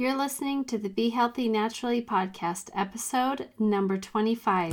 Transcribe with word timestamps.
You're 0.00 0.14
listening 0.14 0.64
to 0.66 0.78
the 0.78 0.88
Be 0.88 1.10
Healthy 1.10 1.48
Naturally 1.48 2.00
podcast, 2.00 2.70
episode 2.72 3.48
number 3.58 3.98
25. 3.98 4.72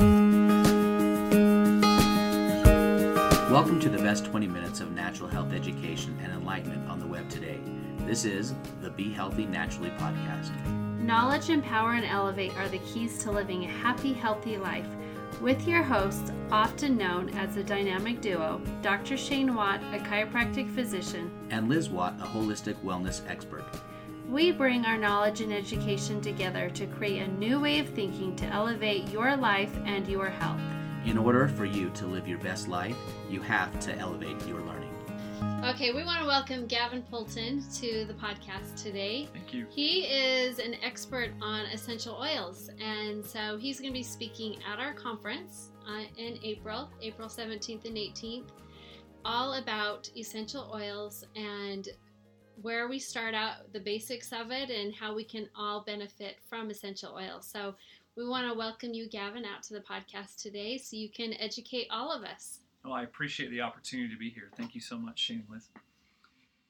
Welcome 3.50 3.80
to 3.80 3.90
the 3.90 3.98
best 3.98 4.26
20 4.26 4.46
minutes 4.46 4.82
of 4.82 4.92
natural 4.92 5.28
health 5.28 5.52
education 5.52 6.16
and 6.22 6.32
enlightenment 6.32 6.88
on 6.88 7.00
the 7.00 7.08
web 7.08 7.28
today. 7.28 7.60
This 8.02 8.24
is 8.24 8.54
the 8.84 8.92
Be 8.92 9.12
Healthy 9.12 9.48
Naturally 9.48 9.90
podcast. 9.98 10.52
Knowledge, 11.00 11.50
empower, 11.50 11.94
and 11.94 12.06
elevate 12.06 12.56
are 12.58 12.70
the 12.70 12.78
keys 12.94 13.18
to 13.24 13.32
living 13.32 13.64
a 13.66 13.68
happy, 13.68 14.14
healthy 14.14 14.58
life. 14.58 14.86
With 15.42 15.68
your 15.68 15.82
hosts, 15.82 16.32
often 16.52 16.98
known 16.98 17.30
as 17.30 17.56
the 17.56 17.64
dynamic 17.64 18.22
duo, 18.22 18.62
Dr. 18.84 19.18
Shane 19.18 19.56
Watt, 19.56 19.82
a 19.92 19.98
chiropractic 19.98 20.70
physician, 20.70 21.32
And 21.50 21.68
Liz 21.68 21.90
Watt, 21.90 22.14
a 22.22 22.26
holistic 22.26 22.76
wellness 22.84 23.28
expert. 23.28 23.66
We 24.30 24.52
bring 24.52 24.86
our 24.86 24.98
knowledge 24.98 25.42
and 25.42 25.54
education 25.54 26.20
together 26.20 26.70
to 26.72 26.88
create 26.88 27.22
a 27.22 27.28
new 27.34 27.60
way 27.60 27.80
of 27.80 27.88
thinking 27.90 28.36
to 28.36 28.46
elevate 28.48 29.08
your 29.10 29.36
life 29.38 29.72
and 29.86 30.08
your 30.08 30.30
health. 30.30 30.60
In 31.06 31.18
order 31.18 31.48
for 31.48 31.66
you 31.66 31.92
to 31.92 32.08
live 32.08 32.28
your 32.28 32.40
best 32.40 32.68
life, 32.68 32.98
you 33.30 33.40
have 33.42 33.80
to 33.82 33.96
elevate 33.98 34.46
your 34.48 34.62
learning. 34.62 34.92
Okay, 35.64 35.94
we 35.94 36.04
want 36.04 36.22
to 36.22 36.26
welcome 36.26 36.66
Gavin 36.66 37.04
Poulton 37.04 37.64
to 37.76 38.06
the 38.06 38.16
podcast 38.16 38.82
today. 38.82 39.28
Thank 39.32 39.54
you. 39.54 39.68
He 39.70 40.06
is 40.06 40.58
an 40.58 40.76
expert 40.84 41.30
on 41.42 41.66
essential 41.66 42.16
oils, 42.16 42.72
and 42.82 43.24
so 43.24 43.58
he's 43.58 43.80
going 43.80 43.92
to 43.92 43.98
be 43.98 44.04
speaking 44.04 44.58
at 44.72 44.80
our 44.80 44.94
conference 44.94 45.70
uh, 45.88 46.04
in 46.18 46.40
April, 46.44 46.90
April 47.02 47.28
17th 47.28 47.86
and 47.86 47.96
18th, 47.96 48.48
all 49.24 49.54
about 49.54 50.10
essential 50.16 50.72
oils 50.74 51.26
and 51.36 51.90
where 52.62 52.88
we 52.88 53.00
start 53.00 53.34
out, 53.34 53.72
the 53.74 53.80
basics 53.80 54.32
of 54.32 54.52
it, 54.52 54.70
and 54.70 54.94
how 54.94 55.16
we 55.16 55.24
can 55.24 55.50
all 55.56 55.84
benefit 55.86 56.38
from 56.50 56.70
essential 56.70 57.16
oils. 57.16 57.48
So, 57.48 57.76
we 58.16 58.26
want 58.26 58.50
to 58.50 58.58
welcome 58.58 58.94
you, 58.94 59.10
Gavin, 59.10 59.44
out 59.44 59.62
to 59.64 59.74
the 59.74 59.82
podcast 59.82 60.42
today 60.42 60.78
so 60.78 60.96
you 60.96 61.10
can 61.10 61.34
educate 61.34 61.88
all 61.92 62.14
of 62.14 62.24
us. 62.24 62.60
Well, 62.86 62.94
I 62.94 63.04
appreciate 63.04 63.52
the 63.52 63.60
opportunity 63.60 64.14
to 64.14 64.18
be 64.18 64.30
here. 64.30 64.50
Thank 64.56 64.74
you 64.74 64.80
so 64.80 64.98
much, 64.98 65.20
Shane 65.20 65.44
Liz. 65.52 65.68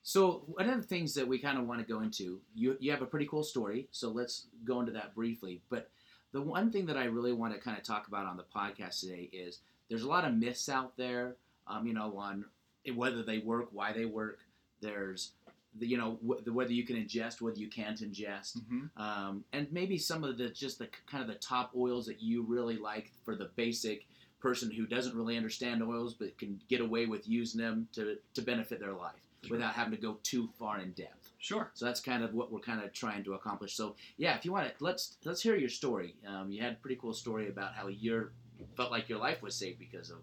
So, 0.02 0.44
one 0.47 0.69
of 0.69 0.81
the 0.81 0.88
things 0.88 1.14
that 1.16 1.27
we 1.27 1.38
kind 1.38 1.58
of 1.58 1.67
want 1.67 1.81
to 1.81 1.86
go 1.86 2.02
into, 2.02 2.39
you, 2.55 2.77
you 2.80 2.92
have 2.92 3.02
a 3.02 3.05
pretty 3.05 3.27
cool 3.27 3.44
story, 3.44 3.88
so 3.92 4.09
let's 4.09 4.47
go 4.64 4.80
into 4.80 4.92
that 4.94 5.14
briefly. 5.14 5.61
But 5.70 5.89
the 6.31 6.42
one 6.42 6.72
thing 6.72 6.86
that 6.88 6.97
I 6.97 7.05
really 7.05 7.33
want 7.33 7.53
to 7.53 7.59
kind 7.59 7.77
of 7.77 7.83
talk 7.83 8.08
about 8.08 8.25
on 8.25 8.38
the 8.38 8.44
podcast 8.44 8.99
today 8.99 9.30
is 9.31 9.59
there's 9.89 10.03
a 10.03 10.08
lot 10.08 10.25
of 10.25 10.36
myths 10.36 10.70
out 10.70 10.97
there, 10.97 11.36
um, 11.67 11.88
you 11.88 11.94
know, 11.94 12.17
on 12.17 12.45
whether 12.94 13.23
they 13.23 13.39
work, 13.39 13.70
why 13.72 13.94
they 13.94 14.05
work. 14.05 14.39
There's, 14.81 15.31
the, 15.79 15.87
you 15.87 15.97
know, 15.97 16.17
wh- 16.25 16.45
whether 16.53 16.71
you 16.71 16.85
can 16.85 16.95
ingest, 16.95 17.41
whether 17.41 17.57
you 17.59 17.69
can't 17.69 17.99
ingest, 18.01 18.57
Mm-hmm. 18.59 19.01
um, 19.01 19.43
and 19.53 19.67
maybe 19.71 19.97
some 19.97 20.23
of 20.23 20.37
the 20.37 20.49
just 20.49 20.79
the 20.79 20.87
kind 21.07 21.21
of 21.21 21.27
the 21.27 21.35
top 21.35 21.71
oils 21.75 22.05
that 22.07 22.21
you 22.21 22.43
really 22.43 22.77
like 22.77 23.11
for 23.23 23.35
the 23.35 23.49
basic 23.55 24.05
person 24.39 24.69
who 24.71 24.85
doesn't 24.85 25.15
really 25.15 25.37
understand 25.37 25.81
oils 25.83 26.13
but 26.13 26.37
can 26.37 26.59
get 26.69 26.79
away 26.81 27.05
with 27.07 27.27
using 27.27 27.59
them 27.59 27.87
to, 27.93 28.17
to 28.35 28.41
benefit 28.41 28.79
their 28.79 28.93
life 28.93 29.13
Sure. 29.43 29.57
without 29.57 29.73
having 29.73 29.91
to 29.95 30.01
go 30.01 30.17
too 30.23 30.49
far 30.57 30.79
in 30.79 30.91
depth. 30.93 31.29
Sure. 31.37 31.69
So 31.75 31.85
that's 31.85 31.99
kind 31.99 32.23
of 32.23 32.33
what 32.33 32.51
we're 32.51 32.59
kind 32.61 32.83
of 32.83 32.91
trying 32.93 33.23
to 33.25 33.33
accomplish. 33.35 33.75
So 33.75 33.95
yeah, 34.17 34.35
if 34.35 34.43
you 34.45 34.51
want 34.51 34.67
to, 34.67 34.73
let's 34.83 35.17
let's 35.23 35.41
hear 35.41 35.55
your 35.55 35.69
story. 35.69 36.15
Um, 36.27 36.51
you 36.51 36.61
had 36.63 36.73
a 36.73 36.75
pretty 36.77 36.95
cool 36.95 37.13
story 37.13 37.47
about 37.49 37.75
how 37.75 37.87
your 37.87 38.31
felt 38.75 38.89
like 38.91 39.07
your 39.09 39.19
life 39.19 39.43
was 39.43 39.53
saved 39.55 39.77
because 39.77 40.09
of 40.09 40.17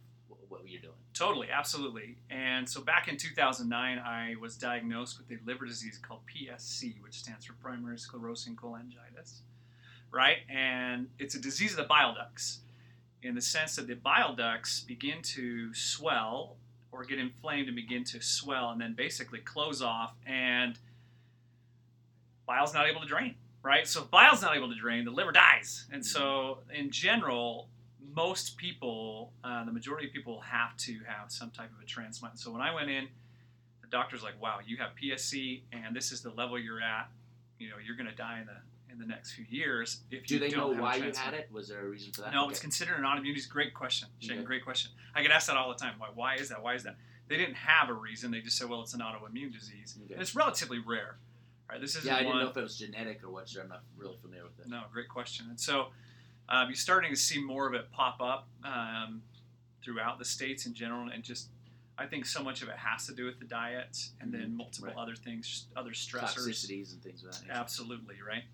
what 0.61 0.70
you're 0.70 0.81
doing. 0.81 0.92
Totally, 1.14 1.48
absolutely. 1.50 2.17
And 2.31 2.69
so 2.69 2.81
back 2.81 3.08
in 3.08 3.17
2009, 3.17 3.98
I 3.98 4.34
was 4.41 4.56
diagnosed 4.56 5.19
with 5.19 5.31
a 5.31 5.45
liver 5.45 5.67
disease 5.67 5.98
called 6.00 6.20
PSC, 6.27 7.03
which 7.03 7.14
stands 7.14 7.45
for 7.45 7.55
primary 7.55 7.97
sclerosing 7.97 8.55
cholangitis, 8.55 9.41
right? 10.11 10.39
And 10.48 11.08
it's 11.19 11.34
a 11.34 11.41
disease 11.41 11.73
of 11.73 11.78
the 11.78 11.84
bile 11.84 12.14
ducts 12.14 12.61
in 13.23 13.34
the 13.34 13.41
sense 13.41 13.77
that 13.77 13.86
the 13.86 13.95
bile 13.95 14.34
ducts 14.34 14.80
begin 14.80 15.23
to 15.23 15.73
swell 15.75 16.57
or 16.91 17.05
get 17.05 17.18
inflamed 17.18 17.68
and 17.68 17.77
begin 17.77 18.05
to 18.05 18.20
swell 18.20 18.70
and 18.70 18.80
then 18.80 18.95
basically 18.95 19.39
close 19.39 19.80
off 19.80 20.14
and 20.27 20.79
bile's 22.46 22.74
not 22.74 22.89
able 22.89 23.01
to 23.01 23.07
drain, 23.07 23.35
right? 23.62 23.86
So 23.86 24.02
if 24.02 24.11
bile's 24.11 24.42
not 24.42 24.57
able 24.57 24.68
to 24.68 24.74
drain, 24.74 25.05
the 25.05 25.11
liver 25.11 25.33
dies. 25.33 25.86
And 25.92 26.02
mm-hmm. 26.02 26.18
so 26.18 26.58
in 26.74 26.91
general, 26.91 27.68
most 28.14 28.56
people, 28.56 29.33
uh, 29.45 29.64
the 29.64 29.73
majority 29.73 30.06
of 30.06 30.12
people 30.12 30.40
have 30.40 30.77
to 30.78 30.98
have 31.06 31.30
some 31.30 31.50
type 31.50 31.70
of 31.77 31.83
a 31.83 31.86
transplant. 31.86 32.39
So 32.39 32.50
when 32.50 32.61
I 32.61 32.74
went 32.74 32.90
in, 32.90 33.08
the 33.80 33.89
doctor's 33.89 34.23
like, 34.23 34.40
"Wow, 34.40 34.58
you 34.64 34.77
have 34.78 34.90
PSC, 35.00 35.62
and 35.73 35.95
this 35.96 36.12
is 36.12 36.20
the 36.23 36.30
level 36.30 36.58
you're 36.58 36.80
at. 36.80 37.08
You 37.58 37.68
know, 37.70 37.77
you're 37.84 37.96
going 37.96 38.08
to 38.08 38.14
die 38.14 38.40
in 38.40 38.46
the 38.46 38.56
in 38.92 38.98
the 38.98 39.06
next 39.06 39.33
few 39.33 39.46
years 39.48 40.02
if 40.11 40.27
Do 40.27 40.34
you 40.34 40.40
they 40.40 40.50
don't 40.50 40.58
know 40.61 40.68
have 40.70 40.78
a 40.78 40.83
why 40.83 40.96
you 40.96 41.12
had 41.17 41.33
it? 41.33 41.48
Was 41.50 41.68
there 41.68 41.80
a 41.80 41.89
reason 41.89 42.12
for 42.12 42.20
that? 42.23 42.33
No, 42.34 42.42
Okay. 42.45 42.50
it's 42.50 42.61
considered 42.61 42.98
an 42.98 43.05
autoimmune 43.05 43.34
disease. 43.34 43.46
Great 43.46 43.73
question, 43.73 44.08
Shane. 44.18 44.39
Okay. 44.39 44.44
Great 44.44 44.64
question. 44.64 44.90
I 45.14 45.23
get 45.23 45.30
asked 45.30 45.46
that 45.46 45.56
all 45.56 45.70
the 45.70 45.77
time. 45.79 45.94
Why, 45.98 46.08
why 46.14 46.34
is 46.34 46.50
that? 46.50 46.62
Why 46.62 46.74
is 46.74 46.83
that? 46.83 46.96
They 47.29 47.39
didn't 47.39 47.55
have 47.55 47.89
a 47.89 47.94
reason. 47.94 48.30
They 48.30 48.40
just 48.42 48.58
said, 48.58 48.68
well, 48.68 48.83
it's 48.83 48.92
an 48.92 49.00
autoimmune 49.00 49.50
disease. 49.50 49.96
Okay. 50.05 50.12
And 50.12 50.20
it's 50.20 50.34
relatively 50.36 50.79
rare. 50.79 51.17
Right? 51.70 51.80
This 51.80 51.96
isn't 51.96 52.06
yeah, 52.06 52.17
I 52.17 52.18
didn't 52.18 52.34
one. 52.34 52.44
know 52.44 52.50
if 52.50 52.56
it 52.58 52.62
was 52.62 52.77
genetic 52.79 53.24
or 53.24 53.30
what. 53.30 53.48
So 53.48 53.62
I'm 53.62 53.68
not 53.68 53.83
really 53.96 54.17
familiar 54.20 54.44
with 54.44 54.58
it. 54.61 54.68
No, 54.68 54.83
great 54.92 55.08
question. 55.08 55.46
And 55.48 55.58
so 55.58 55.86
um, 56.48 56.69
you're 56.69 56.77
starting 56.77 57.11
to 57.11 57.17
see 57.17 57.42
more 57.42 57.67
of 57.67 57.75
it 57.75 57.91
pop 57.92 58.20
up 58.20 58.48
um, 58.64 59.23
throughout 59.83 60.19
the 60.19 60.25
states 60.25 60.67
in 60.67 60.75
general, 60.75 61.08
and 61.08 61.23
just 61.23 61.48
I 61.98 62.07
think 62.07 62.27
so 62.27 62.42
much 62.42 62.63
of 62.63 62.69
it 62.69 62.77
has 62.77 63.07
to 63.07 63.14
do 63.14 63.27
with 63.27 63.39
the 63.39 63.45
diet, 63.45 64.08
and 64.20 64.33
then 64.33 64.53
Mhm, 64.53 64.57
multiple 64.57 64.89
right. 64.89 64.97
other 64.97 65.14
things, 65.14 65.67
other 65.77 65.91
stressors. 65.92 66.48
Toxicities 66.48 66.92
and 66.92 67.03
things 67.03 67.23
of 67.23 67.33
that 67.33 67.42
nature. 67.42 67.53
Absolutely, 67.53 68.17
right? 68.27 68.45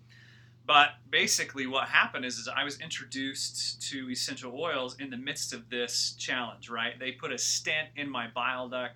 But 0.65 0.89
basically, 1.09 1.65
what 1.65 1.87
happened 1.87 2.25
is, 2.25 2.37
is 2.37 2.47
I 2.47 2.63
was 2.63 2.79
introduced 2.79 3.81
to 3.89 4.09
essential 4.11 4.53
oils 4.59 4.99
in 4.99 5.09
the 5.09 5.17
midst 5.17 5.51
of 5.51 5.69
this 5.69 6.13
challenge, 6.19 6.69
right? 6.69 6.99
They 6.99 7.11
put 7.13 7.31
a 7.31 7.37
stent 7.39 7.89
in 7.95 8.07
my 8.09 8.27
bile 8.27 8.69
duct 8.69 8.93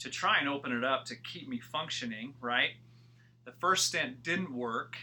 to 0.00 0.10
try 0.10 0.38
and 0.38 0.48
open 0.48 0.70
it 0.70 0.84
up 0.84 1.04
to 1.06 1.16
keep 1.16 1.48
me 1.48 1.58
functioning, 1.58 2.34
right? 2.40 2.70
The 3.44 3.52
first 3.52 3.86
stent 3.88 4.22
didn't 4.22 4.54
work. 4.54 4.96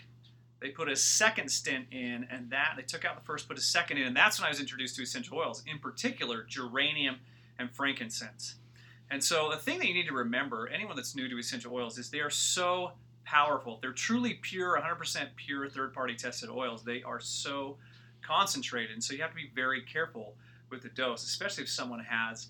They 0.59 0.69
put 0.69 0.90
a 0.90 0.95
second 0.95 1.50
stent 1.50 1.88
in, 1.91 2.28
and 2.31 2.50
that 2.50 2.73
they 2.78 2.84
took 2.84 3.06
out 3.06 3.16
the 3.16 3.25
first, 3.25 3.47
put 3.47 3.57
a 3.57 3.62
second 3.62 3.97
in, 3.97 4.07
and 4.07 4.16
that's 4.16 4.40
when 4.40 4.47
I 4.47 4.50
was 4.50 4.59
introduced 4.59 4.95
to 4.95 5.03
essential 5.03 5.38
oils, 5.38 5.63
in 5.68 5.79
particular 5.79 6.44
geranium 6.44 7.18
and 7.59 7.69
frankincense. 7.72 8.56
And 9.09 9.23
so 9.23 9.50
the 9.50 9.57
thing 9.57 9.79
that 9.79 9.88
you 9.88 9.94
need 9.94 10.07
to 10.07 10.13
remember, 10.13 10.68
anyone 10.68 10.95
that's 10.95 11.16
new 11.16 11.29
to 11.29 11.38
essential 11.38 11.73
oils, 11.73 11.97
is 11.97 12.09
they 12.09 12.19
are 12.19 12.29
so 12.29 12.94
powerful. 13.23 13.78
They're 13.81 13.91
truly 13.91 14.35
pure, 14.35 14.79
100% 14.81 15.28
pure 15.35 15.69
third-party 15.69 16.16
tested 16.16 16.50
oils. 16.50 16.84
They 16.84 17.03
are 17.03 17.19
so 17.19 17.78
concentrated, 18.22 18.91
and 18.91 19.03
so 19.03 19.13
you 19.13 19.22
have 19.22 19.31
to 19.31 19.35
be 19.35 19.51
very 19.53 19.81
careful 19.81 20.35
with 20.69 20.81
the 20.81 20.89
dose, 20.89 21.24
especially 21.24 21.63
if 21.63 21.69
someone 21.69 22.03
has 22.03 22.47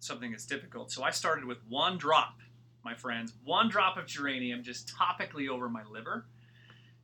something 0.00 0.30
that's 0.30 0.46
difficult. 0.46 0.90
So 0.90 1.02
I 1.02 1.10
started 1.10 1.44
with 1.44 1.58
one 1.68 1.98
drop, 1.98 2.38
my 2.84 2.94
friends, 2.94 3.34
one 3.44 3.68
drop 3.68 3.96
of 3.96 4.06
geranium 4.06 4.62
just 4.62 4.92
topically 4.92 5.48
over 5.48 5.68
my 5.68 5.84
liver, 5.84 6.26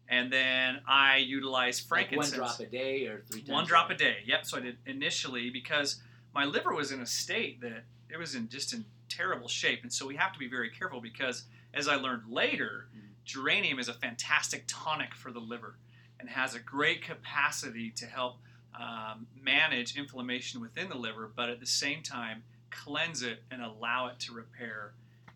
and 0.09 0.33
then 0.33 0.81
I 0.87 1.17
utilized 1.19 1.91
Like 1.91 2.12
one 2.12 2.31
drop 2.31 2.61
a 2.61 2.67
day 2.67 3.06
or 3.06 3.22
three 3.22 3.41
times. 3.41 3.50
One 3.50 3.67
drop 3.67 3.91
a 3.91 3.94
day. 3.94 4.19
Yep. 4.25 4.47
So 4.47 4.56
I 4.59 4.61
did 4.61 4.78
initially 4.87 5.50
because 5.50 6.00
my 6.34 6.44
liver 6.44 6.75
was 6.75 6.93
in 6.93 7.00
a 7.00 7.06
state 7.06 7.61
that 7.61 7.84
it 8.09 8.19
was 8.19 8.34
in 8.34 8.49
just 8.49 8.72
in 8.72 8.84
terrible 9.09 9.49
shape, 9.49 9.83
and 9.83 9.93
so 9.93 10.06
we 10.06 10.17
have 10.17 10.33
to 10.33 10.39
be 10.39 10.49
very 10.49 10.71
careful 10.71 11.00
because, 11.00 11.44
as 11.75 11.89
I 11.89 11.97
learned 11.97 12.28
later, 12.28 12.89
Mhm. 12.94 13.00
geranium 13.25 13.78
is 13.78 13.89
a 13.89 13.94
fantastic 13.94 14.65
tonic 14.67 15.15
for 15.15 15.33
the 15.33 15.41
liver 15.41 15.77
and 16.21 16.28
has 16.28 16.55
a 16.55 16.61
great 16.61 17.03
capacity 17.03 17.91
to 17.91 18.06
help 18.06 18.38
um, 18.78 19.27
manage 19.41 19.97
inflammation 19.97 20.61
within 20.61 20.91
the 20.91 20.94
liver, 20.97 21.33
but 21.34 21.49
at 21.49 21.61
the 21.61 21.67
same 21.67 22.03
time 22.03 22.43
cleanse 22.71 23.23
it 23.23 23.43
and 23.50 23.62
allow 23.62 24.09
it 24.09 24.19
to 24.21 24.34
repair 24.34 24.93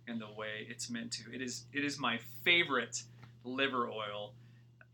in 0.07 0.19
the 0.19 0.31
way 0.31 0.67
it's 0.69 0.91
meant 0.91 1.11
to. 1.13 1.33
It 1.33 1.41
is 1.41 1.65
it 1.73 1.83
is 1.83 1.99
my 1.99 2.19
favorite 2.45 3.03
liver 3.45 3.89
oil 3.89 4.35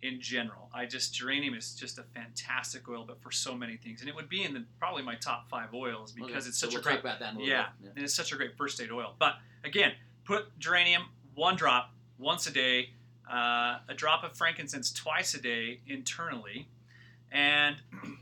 in 0.06 0.20
general. 0.20 0.70
I 0.72 0.86
just 0.86 1.14
geranium 1.14 1.54
is 1.54 1.74
just 1.74 1.98
a 1.98 2.02
fantastic 2.14 2.88
oil, 2.88 3.04
but 3.06 3.20
for 3.22 3.30
so 3.32 3.54
many 3.54 3.76
things, 3.76 4.00
and 4.00 4.08
it 4.08 4.14
would 4.14 4.28
be 4.28 4.44
in 4.44 4.54
the 4.54 4.64
probably 4.78 5.02
my 5.02 5.14
top 5.16 5.48
five 5.48 5.74
oils 5.74 6.12
because 6.12 6.30
Okay, 6.30 6.48
it's 6.48 6.58
so 6.58 6.66
such 6.66 6.74
we'll 6.74 6.80
a 6.80 6.84
great 6.84 6.92
talk 6.92 7.00
about 7.00 7.20
that 7.20 7.30
in 7.30 7.36
a 7.36 7.38
little 7.40 7.54
yeah, 7.54 7.66
and 7.94 8.04
it's 8.04 8.14
such 8.14 8.32
a 8.32 8.36
great 8.36 8.56
first 8.56 8.80
aid 8.80 8.90
oil. 8.90 9.14
But 9.18 9.34
again, 9.64 9.92
put 10.24 10.56
geranium 10.58 11.06
one 11.34 11.56
drop 11.56 11.90
once 12.18 12.46
a 12.46 12.52
day, 12.52 12.90
uh, 13.30 13.78
a 13.88 13.94
drop 13.94 14.24
of 14.24 14.36
frankincense 14.36 14.92
twice 14.92 15.34
a 15.34 15.40
day 15.40 15.80
internally, 15.86 16.68
and 17.32 17.76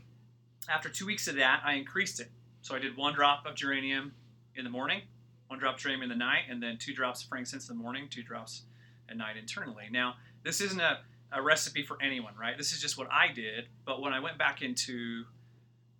after 0.69 0.89
two 0.89 1.05
weeks 1.05 1.27
of 1.27 1.35
that, 1.35 1.61
I 1.63 1.73
increased 1.73 2.19
it. 2.19 2.29
So 2.61 2.75
I 2.75 2.79
did 2.79 2.97
one 2.97 3.13
drop 3.13 3.45
of 3.45 3.55
geranium 3.55 4.13
in 4.55 4.63
the 4.63 4.71
morning, 4.71 5.01
one 5.47 5.59
drop 5.59 5.75
of 5.75 5.81
geranium 5.81 6.03
in 6.03 6.09
the 6.09 6.15
night, 6.15 6.43
and 6.49 6.61
then 6.61 6.77
two 6.77 6.93
drops 6.93 7.23
of 7.23 7.29
frankincense 7.29 7.69
in 7.69 7.77
the 7.77 7.83
morning, 7.83 8.07
two 8.09 8.23
drops 8.23 8.63
at 9.07 9.17
night 9.17 9.37
internally. 9.37 9.85
Now, 9.91 10.15
this 10.43 10.61
isn't 10.61 10.79
a, 10.79 10.99
a 11.35 11.41
recipe 11.41 11.83
for 11.83 11.97
anyone, 12.01 12.33
right? 12.39 12.57
This 12.57 12.71
is 12.71 12.81
just 12.81 12.97
what 12.97 13.07
I 13.11 13.27
did. 13.31 13.65
But 13.85 14.01
when 14.01 14.13
I 14.13 14.19
went 14.19 14.37
back 14.37 14.61
into 14.61 15.25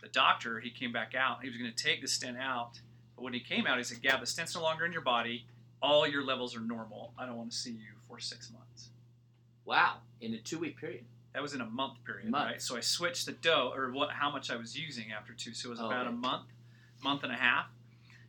the 0.01 0.07
doctor, 0.07 0.59
he 0.59 0.69
came 0.71 0.91
back 0.93 1.13
out. 1.13 1.43
He 1.43 1.49
was 1.49 1.57
going 1.57 1.71
to 1.71 1.83
take 1.83 2.01
the 2.01 2.07
stent 2.07 2.37
out. 2.37 2.79
But 3.15 3.23
when 3.23 3.33
he 3.33 3.39
came 3.41 3.67
out, 3.67 3.77
he 3.77 3.83
said, 3.83 4.01
Gav, 4.01 4.21
the 4.21 4.25
stent's 4.25 4.55
no 4.55 4.61
longer 4.61 4.85
in 4.85 4.91
your 4.93 5.01
body. 5.01 5.45
All 5.81 6.07
your 6.07 6.23
levels 6.23 6.55
are 6.55 6.61
normal. 6.61 7.13
I 7.19 7.25
don't 7.25 7.35
want 7.37 7.51
to 7.51 7.57
see 7.57 7.71
you 7.71 7.93
for 8.07 8.19
six 8.19 8.49
months. 8.51 8.89
Wow, 9.65 9.97
in 10.21 10.33
a 10.33 10.37
two 10.37 10.57
week 10.57 10.77
period. 10.77 11.03
That 11.33 11.41
was 11.41 11.53
in 11.53 11.59
a 11.59 11.65
month 11.65 11.95
period, 12.05 12.29
Month. 12.29 12.45
right? 12.45 12.61
So 12.61 12.77
I 12.77 12.79
switched 12.79 13.25
the 13.25 13.33
dough 13.33 13.73
or 13.75 13.91
what 13.91 14.09
how 14.11 14.31
much 14.31 14.49
I 14.49 14.55
was 14.55 14.77
using 14.77 15.11
after 15.11 15.33
two. 15.33 15.53
So 15.53 15.67
it 15.67 15.71
was 15.71 15.79
Oh, 15.81 15.87
about 15.87 16.07
a 16.07 16.11
month, 16.11 16.45
month 17.03 17.23
and 17.23 17.31
a 17.31 17.35
half. 17.35 17.65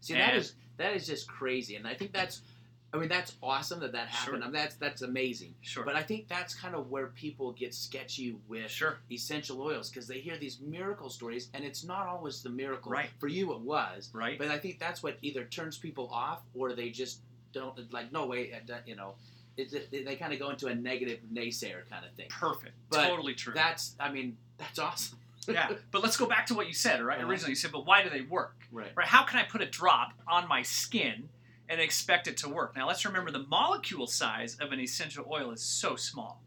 See, 0.00 0.14
that 0.14 0.31
And- 0.31 0.38
is 0.38 0.55
that 0.76 0.93
is 0.94 1.06
just 1.06 1.29
crazy, 1.29 1.76
and 1.76 1.87
I 1.87 1.94
think 1.94 2.12
that's, 2.12 2.43
I 2.92 2.98
mean, 2.98 3.08
that's 3.08 3.34
awesome 3.42 3.80
that 3.80 3.92
that 3.92 4.08
happened. 4.08 4.42
Sure. 4.42 4.42
I 4.42 4.46
mean, 4.46 4.52
that's 4.52 4.76
that's 4.76 5.02
amazing. 5.02 5.54
Sure. 5.60 5.84
But 5.84 5.96
I 5.96 6.02
think 6.02 6.28
that's 6.28 6.54
kind 6.54 6.74
of 6.74 6.90
where 6.90 7.08
people 7.08 7.52
get 7.52 7.74
sketchy 7.74 8.36
with 8.48 8.70
sure. 8.70 8.98
essential 9.10 9.60
oils 9.60 9.90
because 9.90 10.06
they 10.06 10.18
hear 10.18 10.36
these 10.38 10.60
miracle 10.60 11.10
stories, 11.10 11.48
and 11.52 11.64
it's 11.64 11.84
not 11.84 12.06
always 12.06 12.42
the 12.42 12.50
miracle. 12.50 12.92
Right. 12.92 13.10
For 13.18 13.28
you, 13.28 13.52
it 13.52 13.60
was, 13.60 14.10
Right. 14.14 14.38
but 14.38 14.48
I 14.48 14.58
think 14.58 14.78
that's 14.78 15.02
what 15.02 15.18
either 15.22 15.44
turns 15.44 15.76
people 15.76 16.08
off 16.12 16.42
or 16.54 16.72
they 16.72 16.90
just 16.90 17.20
don't 17.52 17.92
like. 17.92 18.12
No 18.12 18.26
way, 18.26 18.52
you 18.86 18.96
know, 18.96 19.14
it, 19.56 19.72
it, 19.72 20.04
they 20.04 20.16
kind 20.16 20.32
of 20.32 20.38
go 20.38 20.50
into 20.50 20.68
a 20.68 20.74
negative 20.74 21.18
naysayer 21.32 21.88
kind 21.90 22.04
of 22.04 22.12
thing. 22.12 22.28
Perfect. 22.30 22.72
But 22.90 23.08
totally 23.08 23.34
true. 23.34 23.54
That's, 23.54 23.94
I 23.98 24.10
mean, 24.10 24.36
that's 24.58 24.78
awesome. 24.78 25.18
yeah. 25.48 25.72
But 25.90 26.02
let's 26.02 26.16
go 26.16 26.26
back 26.26 26.46
to 26.46 26.54
what 26.54 26.66
you 26.66 26.74
said, 26.74 27.02
right? 27.02 27.18
Uh-huh. 27.18 27.28
Originally, 27.28 27.52
you 27.52 27.56
said, 27.56 27.72
but 27.72 27.86
why 27.86 28.02
do 28.02 28.10
they 28.10 28.22
work? 28.22 28.54
Right. 28.72 28.90
Right? 28.94 29.06
How 29.06 29.24
can 29.24 29.38
I 29.38 29.44
put 29.44 29.62
a 29.62 29.66
drop 29.66 30.12
on 30.26 30.48
my 30.48 30.62
skin 30.62 31.28
and 31.68 31.80
expect 31.80 32.26
it 32.26 32.36
to 32.38 32.48
work? 32.48 32.76
Now, 32.76 32.86
let's 32.86 33.04
remember 33.04 33.30
the 33.30 33.46
molecule 33.48 34.06
size 34.06 34.56
of 34.60 34.72
an 34.72 34.80
essential 34.80 35.26
oil 35.30 35.50
is 35.50 35.62
so 35.62 35.96
small. 35.96 36.42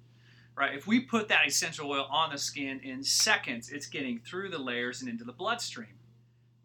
Right? 0.55 0.75
If 0.75 0.87
we 0.87 0.99
put 0.99 1.29
that 1.29 1.47
essential 1.47 1.89
oil 1.89 2.05
on 2.11 2.31
the 2.31 2.37
skin 2.37 2.81
in 2.83 3.01
seconds, 3.01 3.69
it's 3.69 3.85
getting 3.85 4.19
through 4.19 4.49
the 4.49 4.57
layers 4.57 5.01
and 5.01 5.09
into 5.09 5.23
the 5.23 5.31
bloodstream. 5.31 5.95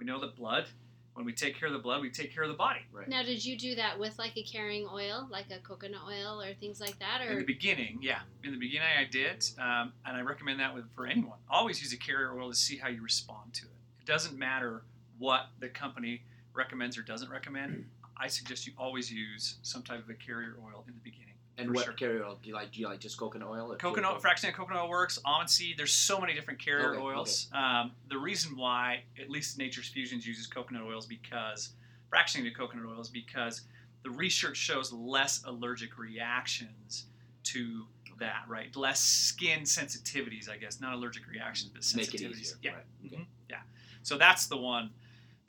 We 0.00 0.04
know 0.04 0.20
that 0.20 0.34
blood, 0.34 0.66
when 1.14 1.24
we 1.24 1.32
take 1.32 1.56
care 1.56 1.68
of 1.68 1.72
the 1.72 1.78
blood, 1.78 2.00
we 2.02 2.10
take 2.10 2.34
care 2.34 2.42
of 2.42 2.48
the 2.48 2.56
body. 2.56 2.80
Right. 2.92 3.08
Now, 3.08 3.22
did 3.22 3.44
you 3.44 3.56
do 3.56 3.76
that 3.76 3.98
with 3.98 4.18
like 4.18 4.36
a 4.36 4.42
carrier 4.42 4.86
oil, 4.92 5.28
like 5.30 5.46
a 5.52 5.60
coconut 5.60 6.00
oil 6.08 6.42
or 6.42 6.52
things 6.54 6.80
like 6.80 6.98
that, 6.98 7.20
In 7.22 7.32
or 7.32 7.38
the 7.38 7.44
beginning, 7.44 8.00
yeah. 8.02 8.18
In 8.42 8.50
the 8.50 8.58
beginning, 8.58 8.88
I 8.98 9.04
did, 9.04 9.44
um, 9.60 9.92
and 10.04 10.16
I 10.16 10.22
recommend 10.22 10.58
that 10.58 10.74
with 10.74 10.92
for 10.92 11.06
anyone. 11.06 11.38
Always 11.48 11.80
use 11.80 11.92
a 11.92 11.96
carrier 11.96 12.36
oil 12.36 12.50
to 12.50 12.56
see 12.56 12.76
how 12.76 12.88
you 12.88 13.00
respond 13.00 13.54
to 13.54 13.66
it. 13.66 13.76
It 14.00 14.06
doesn't 14.06 14.36
matter 14.36 14.82
what 15.18 15.46
the 15.60 15.68
company 15.68 16.22
recommends 16.52 16.98
or 16.98 17.02
doesn't 17.02 17.30
recommend. 17.30 17.86
I 18.16 18.28
suggest 18.28 18.66
you 18.66 18.72
always 18.78 19.11
use 19.11 19.56
some 19.62 19.82
type 19.82 20.02
of 20.02 20.11
a 20.11 20.14
carrier 20.14 20.56
oil 20.64 20.84
in 20.87 20.94
the 20.94 21.00
beginning. 21.00 21.34
And 21.56 21.72
what 21.72 21.84
sure. 21.84 21.93
carrier 21.93 22.25
oil 22.25 22.38
do 22.43 22.49
you 22.49 22.55
like? 22.55 22.72
Do 22.72 22.81
you 22.81 22.88
like 22.88 22.99
just 22.99 23.16
coconut 23.16 23.49
oil? 23.49 23.72
Or 23.72 23.76
Coconut, 23.76 24.20
fractionated 24.20 24.55
coconut 24.55 24.82
oil 24.82 24.88
works. 24.88 25.20
Almond 25.25 25.49
seed. 25.49 25.78
There's 25.78 25.93
so 25.93 26.20
many 26.20 26.34
different 26.34 26.58
carrier 26.58 26.94
Okay, 26.94 27.02
oils. 27.02 27.49
Um, 27.52 27.93
the 28.08 28.19
reason 28.19 28.56
why, 28.56 29.05
at 29.20 29.31
least 29.31 29.56
Nature's 29.56 29.88
Fusions 29.88 30.26
uses 30.26 30.46
coconut 30.49 30.82
oils 30.82 31.06
because 31.06 31.70
fractionated 32.12 32.56
coconut 32.56 32.87
oils 32.87 33.08
because 33.08 33.62
the 34.02 34.11
research 34.11 34.56
shows 34.56 34.93
less 34.93 35.44
allergic 35.44 35.96
reactions 35.96 37.05
to 37.44 37.84
that. 38.19 38.44
Right, 38.49 38.75
less 38.75 39.00
skin 39.00 39.60
sensitivities. 39.60 40.49
I 40.49 40.56
guess 40.56 40.81
not 40.81 40.94
allergic 40.94 41.28
reactions, 41.28 41.70
but 41.72 41.82
sensitivities. 41.82 41.96
Make 41.96 42.14
it 42.14 42.22
easier. 42.22 42.56
Yeah. 42.62 42.70
Right. 42.72 42.84
Okay. 43.06 43.17
Mhm. 43.17 43.26
Yeah. 43.49 43.60
So 44.02 44.19
that's 44.19 44.46
the 44.46 44.56
one 44.56 44.90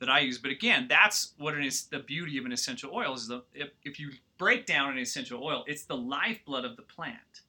that 0.00 0.08
I 0.08 0.20
use. 0.20 0.38
But 0.38 0.50
again, 0.50 0.86
that's 0.88 1.32
what 1.38 1.54
it 1.56 1.64
is. 1.64 1.84
The 1.86 2.00
beauty 2.00 2.38
of 2.38 2.44
an 2.44 2.52
essential 2.52 2.90
oil 2.92 3.14
is 3.14 3.28
the 3.28 3.42
if, 3.54 3.70
if 3.84 3.98
you 3.98 4.10
break 4.38 4.66
down 4.66 4.92
an 4.92 4.98
essential 4.98 5.42
oil, 5.42 5.64
it's 5.66 5.84
the 5.84 5.96
lifeblood 5.96 6.64
of 6.64 6.76
the 6.76 6.82
plant. 6.82 7.42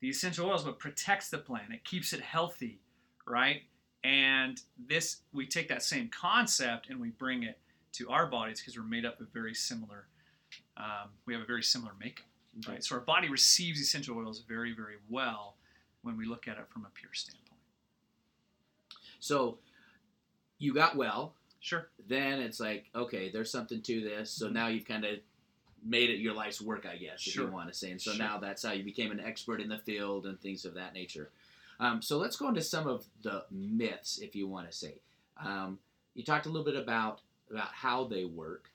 The 0.00 0.08
essential 0.08 0.48
oil 0.48 0.56
is 0.56 0.64
what 0.64 0.78
protects 0.78 1.30
the 1.30 1.38
plant. 1.38 1.72
It 1.72 1.84
keeps 1.84 2.12
it 2.12 2.20
healthy, 2.20 2.80
right? 3.26 3.62
And 4.04 4.60
this, 4.78 5.22
we 5.32 5.46
take 5.46 5.68
that 5.68 5.82
same 5.82 6.08
concept 6.08 6.90
and 6.90 7.00
we 7.00 7.10
bring 7.10 7.42
it 7.44 7.58
to 7.92 8.08
our 8.10 8.26
bodies 8.26 8.60
because 8.60 8.76
we're 8.76 8.84
made 8.84 9.04
up 9.06 9.20
of 9.20 9.28
very 9.32 9.54
similar. 9.54 10.06
Um, 10.76 11.10
we 11.24 11.32
have 11.32 11.42
a 11.42 11.46
very 11.46 11.62
similar 11.62 11.92
makeup, 11.98 12.26
Okay. 12.58 12.72
right? 12.72 12.84
So 12.84 12.96
our 12.96 13.00
body 13.00 13.28
receives 13.28 13.80
essential 13.80 14.18
oils 14.18 14.44
very, 14.46 14.72
very 14.74 14.96
well 15.08 15.56
when 16.02 16.16
we 16.16 16.26
look 16.26 16.46
at 16.46 16.58
it 16.58 16.66
from 16.68 16.84
a 16.84 16.90
pure 16.90 17.14
standpoint. 17.14 17.42
So 19.18 19.58
you 20.58 20.74
got 20.74 20.94
well. 20.96 21.34
Sure. 21.66 21.88
Then 22.06 22.38
it's 22.38 22.60
like, 22.60 22.88
okay, 22.94 23.28
there's 23.28 23.50
something 23.50 23.82
to 23.82 24.00
this. 24.00 24.30
So 24.30 24.46
Mhm. 24.46 24.52
now 24.52 24.68
you've 24.68 24.84
kind 24.84 25.04
of 25.04 25.18
made 25.82 26.10
it 26.10 26.18
your 26.20 26.32
life's 26.32 26.62
work, 26.62 26.86
I 26.86 26.96
guess, 26.96 27.26
if 27.26 27.34
you 27.34 27.48
want 27.48 27.68
to 27.68 27.74
say. 27.74 27.90
And 27.90 28.00
so 28.00 28.12
Sure. 28.12 28.24
now 28.24 28.38
that's 28.38 28.62
how 28.62 28.70
you 28.70 28.84
became 28.84 29.10
an 29.10 29.18
expert 29.18 29.60
in 29.60 29.68
the 29.68 29.78
field 29.78 30.26
and 30.26 30.40
things 30.40 30.64
of 30.64 30.74
that 30.74 30.94
nature. 30.94 31.32
Um, 31.80 32.02
so 32.02 32.18
let's 32.18 32.36
go 32.36 32.48
into 32.48 32.62
some 32.62 32.86
of 32.86 33.04
the 33.22 33.46
myths, 33.50 34.18
if 34.18 34.36
you 34.36 34.46
want 34.46 34.70
to 34.70 34.76
say. 34.76 35.00
Um, 35.38 35.80
you 36.14 36.22
talked 36.22 36.46
a 36.46 36.50
little 36.50 36.64
bit 36.64 36.76
about 36.76 37.20
about 37.50 37.72
how 37.72 38.04
they 38.04 38.24
work. 38.24 38.70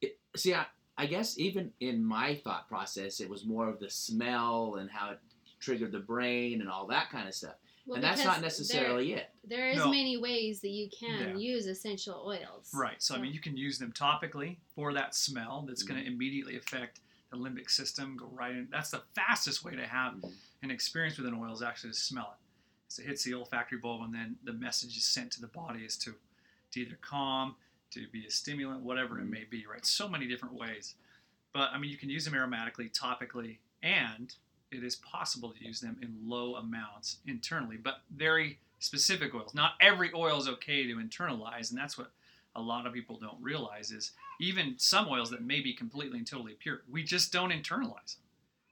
It, 0.00 0.18
see, 0.34 0.54
I, 0.54 0.64
I 0.96 1.04
guess 1.06 1.38
even 1.38 1.74
in 1.80 2.02
my 2.02 2.36
thought 2.36 2.68
process, 2.68 3.20
it 3.20 3.28
was 3.28 3.44
more 3.44 3.68
of 3.68 3.80
the 3.80 3.90
smell 3.90 4.76
and 4.76 4.90
how 4.90 5.10
it 5.10 5.20
triggered 5.58 5.92
the 5.92 6.00
brain 6.00 6.62
and 6.62 6.70
all 6.70 6.86
that 6.86 7.10
kind 7.10 7.28
of 7.28 7.34
stuff. 7.34 7.56
Well, 7.86 7.96
and 7.96 8.04
that's 8.04 8.24
not 8.24 8.40
necessarily 8.40 9.14
it. 9.14 9.30
There, 9.44 9.58
there 9.58 9.70
is 9.70 9.78
No. 9.78 9.90
many 9.90 10.16
ways 10.16 10.60
that 10.60 10.68
you 10.68 10.88
can 10.90 11.30
Yeah. 11.30 11.36
use 11.36 11.66
essential 11.66 12.22
oils. 12.26 12.70
Right. 12.74 13.02
So, 13.02 13.14
I 13.14 13.18
mean, 13.18 13.32
you 13.32 13.40
can 13.40 13.56
use 13.56 13.78
them 13.78 13.92
topically 13.92 14.58
for 14.74 14.92
that 14.92 15.14
smell 15.14 15.62
that's 15.66 15.82
going 15.82 15.98
Mhm. 16.00 16.04
to 16.04 16.12
immediately 16.12 16.56
affect 16.56 17.00
the 17.30 17.36
limbic 17.36 17.70
system, 17.70 18.16
go 18.16 18.26
right 18.26 18.54
in. 18.54 18.68
That's 18.70 18.90
the 18.90 19.02
fastest 19.14 19.64
way 19.64 19.74
to 19.76 19.86
have 19.86 20.14
Mhm. 20.14 20.32
an 20.62 20.70
experience 20.70 21.16
with 21.16 21.26
an 21.26 21.34
oil 21.34 21.52
is 21.52 21.62
actually 21.62 21.90
to 21.92 21.98
smell 21.98 22.32
it. 22.38 22.38
So 22.92 23.02
it 23.02 23.06
hits 23.06 23.22
the 23.24 23.34
olfactory 23.34 23.78
bulb, 23.78 24.02
and 24.02 24.12
then 24.14 24.38
the 24.42 24.52
message 24.52 24.96
is 24.96 25.04
sent 25.04 25.32
to 25.32 25.40
the 25.40 25.46
body 25.46 25.84
is 25.84 25.96
to, 25.98 26.18
to 26.72 26.80
either 26.80 26.96
calm, 26.96 27.56
to 27.90 28.06
be 28.08 28.26
a 28.26 28.30
stimulant, 28.30 28.82
whatever 28.82 29.18
it 29.20 29.24
Mhm. 29.24 29.30
may 29.30 29.44
be, 29.44 29.66
right? 29.66 29.84
So 29.86 30.08
many 30.08 30.26
different 30.26 30.54
ways. 30.54 30.96
But, 31.52 31.72
I 31.72 31.78
mean, 31.78 31.90
you 31.90 31.96
can 31.96 32.10
use 32.10 32.24
them 32.24 32.34
aromatically, 32.34 32.92
topically, 32.92 33.58
and 33.82 34.34
it 34.72 34.84
is 34.84 34.96
possible 34.96 35.50
to 35.50 35.64
use 35.64 35.80
them 35.80 35.98
in 36.02 36.16
low 36.24 36.56
amounts 36.56 37.18
internally, 37.26 37.76
but 37.76 38.02
very 38.14 38.58
specific 38.78 39.34
oils. 39.34 39.54
Not 39.54 39.72
every 39.80 40.10
oil 40.14 40.38
is 40.38 40.48
okay 40.48 40.86
to 40.86 40.96
internalize, 40.96 41.70
and 41.70 41.78
that's 41.78 41.98
what 41.98 42.10
a 42.56 42.60
lot 42.60 42.86
of 42.86 42.92
people 42.92 43.18
don't 43.20 43.40
realize 43.40 43.90
is 43.90 44.12
even 44.40 44.74
some 44.76 45.08
oils 45.08 45.30
that 45.30 45.42
may 45.42 45.60
be 45.60 45.72
completely 45.72 46.18
and 46.18 46.26
totally 46.26 46.54
pure, 46.54 46.82
we 46.90 47.02
just 47.02 47.32
don't 47.32 47.50
internalize 47.50 48.16
them, 48.16 48.24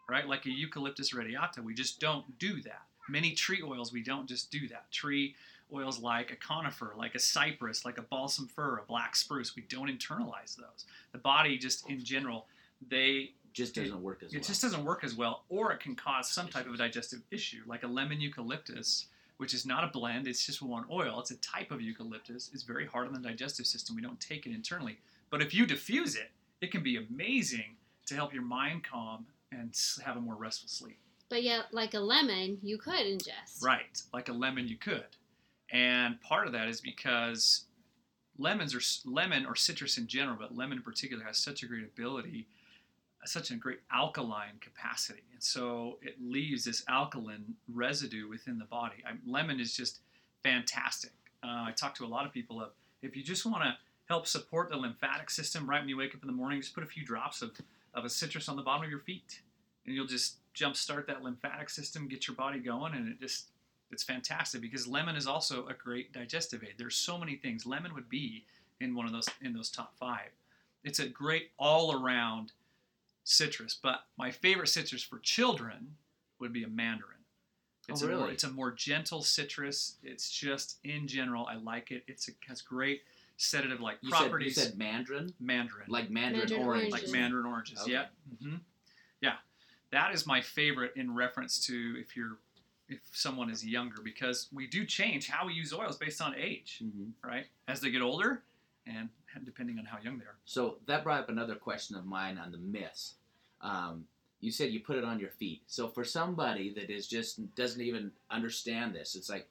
right? 0.08 0.26
Like 0.26 0.46
a 0.46 0.50
eucalyptus 0.50 1.14
radiata, 1.14 1.62
we 1.62 1.74
just 1.74 2.00
don't 2.00 2.38
do 2.38 2.60
that. 2.62 2.82
Many 3.08 3.32
tree 3.32 3.62
oils, 3.62 3.92
we 3.92 4.02
don't 4.02 4.26
just 4.26 4.50
do 4.50 4.66
that. 4.68 4.90
Tree 4.90 5.34
oils 5.72 6.00
like 6.00 6.30
a 6.30 6.36
conifer, 6.36 6.94
like 6.96 7.14
a 7.14 7.18
cypress, 7.18 7.84
like 7.84 7.98
a 7.98 8.02
balsam 8.02 8.48
fir, 8.48 8.78
a 8.78 8.82
black 8.82 9.14
spruce, 9.14 9.54
we 9.54 9.62
don't 9.68 9.88
internalize 9.88 10.56
those. 10.56 10.86
The 11.12 11.18
body 11.18 11.58
just 11.58 11.88
in 11.88 12.04
general, 12.04 12.46
they 12.88 13.32
Just 13.52 13.74
doesn't 13.74 14.02
work 14.02 14.22
as 14.22 14.32
it 14.32 14.36
well. 14.36 14.44
just 14.44 14.62
doesn't 14.62 14.84
work 14.84 15.04
as 15.04 15.14
well, 15.14 15.44
or 15.48 15.72
it 15.72 15.80
can 15.80 15.94
cause 15.94 16.30
some 16.30 16.48
type 16.48 16.66
of 16.66 16.74
a 16.74 16.76
digestive 16.76 17.22
issue, 17.30 17.62
like 17.66 17.82
a 17.82 17.86
lemon 17.86 18.20
eucalyptus, 18.20 19.06
which 19.38 19.54
is 19.54 19.64
not 19.64 19.84
a 19.84 19.87
blend, 19.88 20.26
it's 20.26 20.44
just 20.44 20.61
one 20.61 20.84
oil. 20.90 21.18
It's 21.20 21.30
a 21.30 21.37
type 21.37 21.70
of 21.70 21.80
eucalyptus. 21.80 22.50
It's 22.52 22.64
very 22.64 22.87
hard 22.87 23.06
on 23.06 23.14
the 23.14 23.20
digestive 23.20 23.66
system. 23.66 23.96
We 23.96 24.02
don't 24.02 24.20
take 24.20 24.46
it 24.46 24.52
internally. 24.52 24.99
But 25.30 25.42
if 25.42 25.54
you 25.54 25.66
diffuse 25.66 26.16
it, 26.16 26.30
it 26.61 26.73
can 26.73 26.82
be 26.82 26.96
amazing 26.96 27.76
to 28.06 28.14
help 28.14 28.32
your 28.32 28.42
mind 28.42 28.84
calm 28.84 29.26
and 29.52 29.75
have 30.04 30.16
a 30.16 30.20
more 30.20 30.34
restful 30.34 30.68
sleep. 30.68 30.99
But 31.28 31.42
yet, 31.42 31.66
like 31.73 31.94
a 31.94 32.00
lemon, 32.00 32.58
you 32.62 32.78
could 32.78 32.94
ingest. 32.94 33.62
Right, 33.62 34.02
like 34.12 34.28
a 34.28 34.32
lemon, 34.32 34.66
you 34.66 34.76
could. 34.76 35.04
And 35.70 36.20
part 36.23 36.46
of 36.46 36.52
that 36.54 36.68
is 36.68 36.80
because 36.80 37.64
lemons 38.38 38.75
or 38.75 38.80
lemon 39.04 39.44
or 39.44 39.54
citrus 39.54 39.99
in 39.99 40.06
general, 40.06 40.37
but 40.40 40.56
lemon 40.56 40.78
in 40.78 40.84
particular, 40.84 41.25
has 41.25 41.37
such 41.37 41.62
a 41.62 41.66
great 41.66 41.84
ability, 41.84 42.46
such 43.25 43.50
a 43.50 43.56
great 43.56 43.80
alkaline 43.92 44.58
capacity, 44.60 45.22
and 45.32 45.42
so 45.42 45.98
it 46.02 46.16
leaves 46.20 46.64
this 46.64 46.84
alkaline 46.88 47.54
residue 47.72 48.28
within 48.28 48.58
the 48.58 48.64
body. 48.64 48.96
I, 49.06 49.12
lemon 49.26 49.60
is 49.60 49.76
just 49.76 50.00
fantastic. 50.42 51.12
Uh, 51.42 51.66
I 51.66 51.72
talk 51.76 51.94
to 51.96 52.04
a 52.04 52.06
lot 52.06 52.26
of 52.26 52.32
people 52.32 52.60
of 52.62 52.70
if 53.02 53.16
you 53.16 53.22
just 53.22 53.44
want 53.44 53.62
to 53.64 53.76
help 54.08 54.26
support 54.26 54.70
the 54.70 54.76
lymphatic 54.76 55.30
system 55.30 55.68
right 55.68 55.80
when 55.80 55.88
you 55.88 55.96
wake 55.96 56.14
up 56.14 56.22
in 56.22 56.26
the 56.26 56.32
morning, 56.32 56.60
just 56.60 56.75
put 56.75 56.82
a 56.82 56.87
few 56.87 57.04
drops 57.04 57.42
of, 57.42 57.52
of 57.94 58.04
a 58.04 58.08
citrus 58.08 58.48
on 58.48 58.56
the 58.56 58.62
bottom 58.62 58.84
of 58.84 58.90
your 58.90 59.00
feet, 59.00 59.40
and 59.84 59.94
you'll 59.94 60.06
just 60.06 60.37
jumpstart 60.54 61.06
that 61.06 61.22
lymphatic 61.22 61.70
system, 61.70 62.08
get 62.08 62.26
your 62.26 62.34
body 62.37 62.58
going, 62.58 62.94
and 62.94 63.08
it 63.08 63.20
just 63.20 63.46
it's 63.90 64.02
fantastic 64.02 64.60
because 64.60 64.87
lemon 64.87 65.16
is 65.16 65.26
also 65.26 65.66
a 65.66 65.75
great 65.75 66.12
digestive 66.12 66.62
aid. 66.62 66.75
There's 66.76 66.96
so 66.96 67.16
many 67.16 67.37
things. 67.37 67.64
Lemon 67.64 67.94
would 67.94 68.08
be 68.08 68.44
in 68.80 68.94
one 68.94 69.06
of 69.06 69.12
those 69.12 69.28
in 69.40 69.52
those 69.52 69.70
top 69.70 69.94
five. 69.98 70.30
It's 70.84 70.98
a 70.98 71.08
great 71.08 71.50
all 71.58 71.92
around 71.94 72.52
citrus, 73.32 73.78
but 73.80 74.04
my 74.16 74.30
favorite 74.30 74.68
citrus 74.68 75.02
for 75.02 75.18
children 75.18 75.97
would 76.38 76.52
be 76.52 76.64
a 76.64 76.68
mandarin. 76.68 77.18
It's 77.88 78.02
Oh, 78.02 78.06
a 78.06 78.08
more, 78.08 78.18
really? 78.20 78.32
it's 78.35 78.44
a 78.44 78.50
more 78.50 78.70
gentle 78.70 79.23
citrus. 79.23 79.97
It's 80.02 80.30
just 80.30 80.78
in 80.85 81.06
general, 81.06 81.47
I 81.47 81.56
like 81.56 81.90
it. 81.90 82.04
It's 82.06 82.28
a, 82.28 82.32
has 82.49 82.61
great 82.62 83.02
sedative 83.37 83.80
like 83.80 83.99
you, 84.02 84.11
said, 84.11 84.16
you 84.16 84.25
properties. 84.28 84.54
said 84.56 84.78
mandarin? 84.78 85.32
mandarin 85.40 85.87
Like 85.88 86.11
mandarin, 86.11 86.49
Mandarin 86.49 86.66
orange. 86.68 86.92
like 86.92 87.08
mandarin 87.08 87.47
oranges. 87.47 87.80
Okay. 87.82 87.92
Yeah, 87.92 88.06
hmm 88.42 88.56
yeah. 89.20 89.37
That 89.90 90.14
is 90.14 90.26
my 90.26 90.40
favorite 90.40 90.92
in 90.97 91.14
reference 91.14 91.64
to 91.66 91.97
if 91.99 92.16
you're 92.16 92.38
if 92.88 93.00
someone 93.12 93.50
is 93.50 93.64
younger 93.64 94.00
because 94.02 94.49
we 94.52 94.66
do 94.66 94.87
change 94.87 95.28
how 95.28 95.47
we 95.47 95.52
use 95.52 95.75
oils 95.75 95.97
based 95.99 96.23
on 96.23 96.35
age, 96.35 96.80
Mhm. 96.82 97.12
right? 97.23 97.47
As 97.68 97.80
they 97.82 97.90
get 97.90 98.00
older, 98.00 98.42
and 98.88 99.09
depending 99.45 99.78
on 99.78 99.85
how 99.85 99.99
young 100.02 100.18
they 100.18 100.25
are. 100.25 100.37
So 100.45 100.78
that 100.87 101.04
brought 101.04 101.21
up 101.21 101.28
another 101.28 101.54
question 101.54 101.97
of 101.97 102.07
mine 102.07 102.38
on 102.38 102.50
the 102.50 102.59
myths. 102.59 103.14
Um, 103.61 104.04
you 104.40 104.50
said 104.50 104.71
you 104.71 104.80
put 104.80 104.97
it 104.97 105.04
on 105.04 105.18
your 105.18 105.30
feet. 105.30 105.62
So 105.66 105.88
for 105.88 106.04
somebody 106.04 106.73
that 106.75 106.90
is 106.90 107.07
just 107.07 107.54
doesn't 107.54 107.80
even 107.80 108.12
understand 108.30 108.95
this, 108.95 109.14
it's 109.14 109.28
like, 109.28 109.49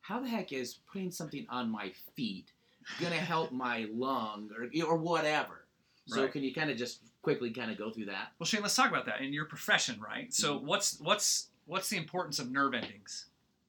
how 0.00 0.20
the 0.20 0.28
heck 0.28 0.52
is 0.52 0.78
putting 0.92 1.10
something 1.10 1.46
on 1.48 1.70
my 1.70 1.92
feet 2.16 2.52
gonna 3.00 3.14
help 3.16 3.52
my 3.52 3.86
lung 3.92 4.50
or 4.56 4.68
or 4.86 4.96
whatever? 4.96 5.64
So 6.06 6.22
Right. 6.22 6.32
can 6.32 6.42
you 6.42 6.54
kind 6.54 6.70
of 6.70 6.76
just 6.76 7.00
quickly 7.22 7.50
kind 7.50 7.70
of 7.70 7.78
go 7.78 7.90
through 7.90 8.06
that? 8.06 8.32
Well, 8.38 8.46
Shane, 8.46 8.62
let's 8.62 8.74
talk 8.74 8.90
about 8.90 9.06
that 9.06 9.20
in 9.20 9.32
your 9.32 9.44
profession, 9.44 10.00
right? 10.00 10.32
So, 10.32 10.58
what's 10.58 10.98
what's 11.00 11.48
what's 11.66 11.88
the 11.88 11.96
importance 11.98 12.38
of 12.38 12.50
nerve 12.50 12.74
endings? 12.74 13.26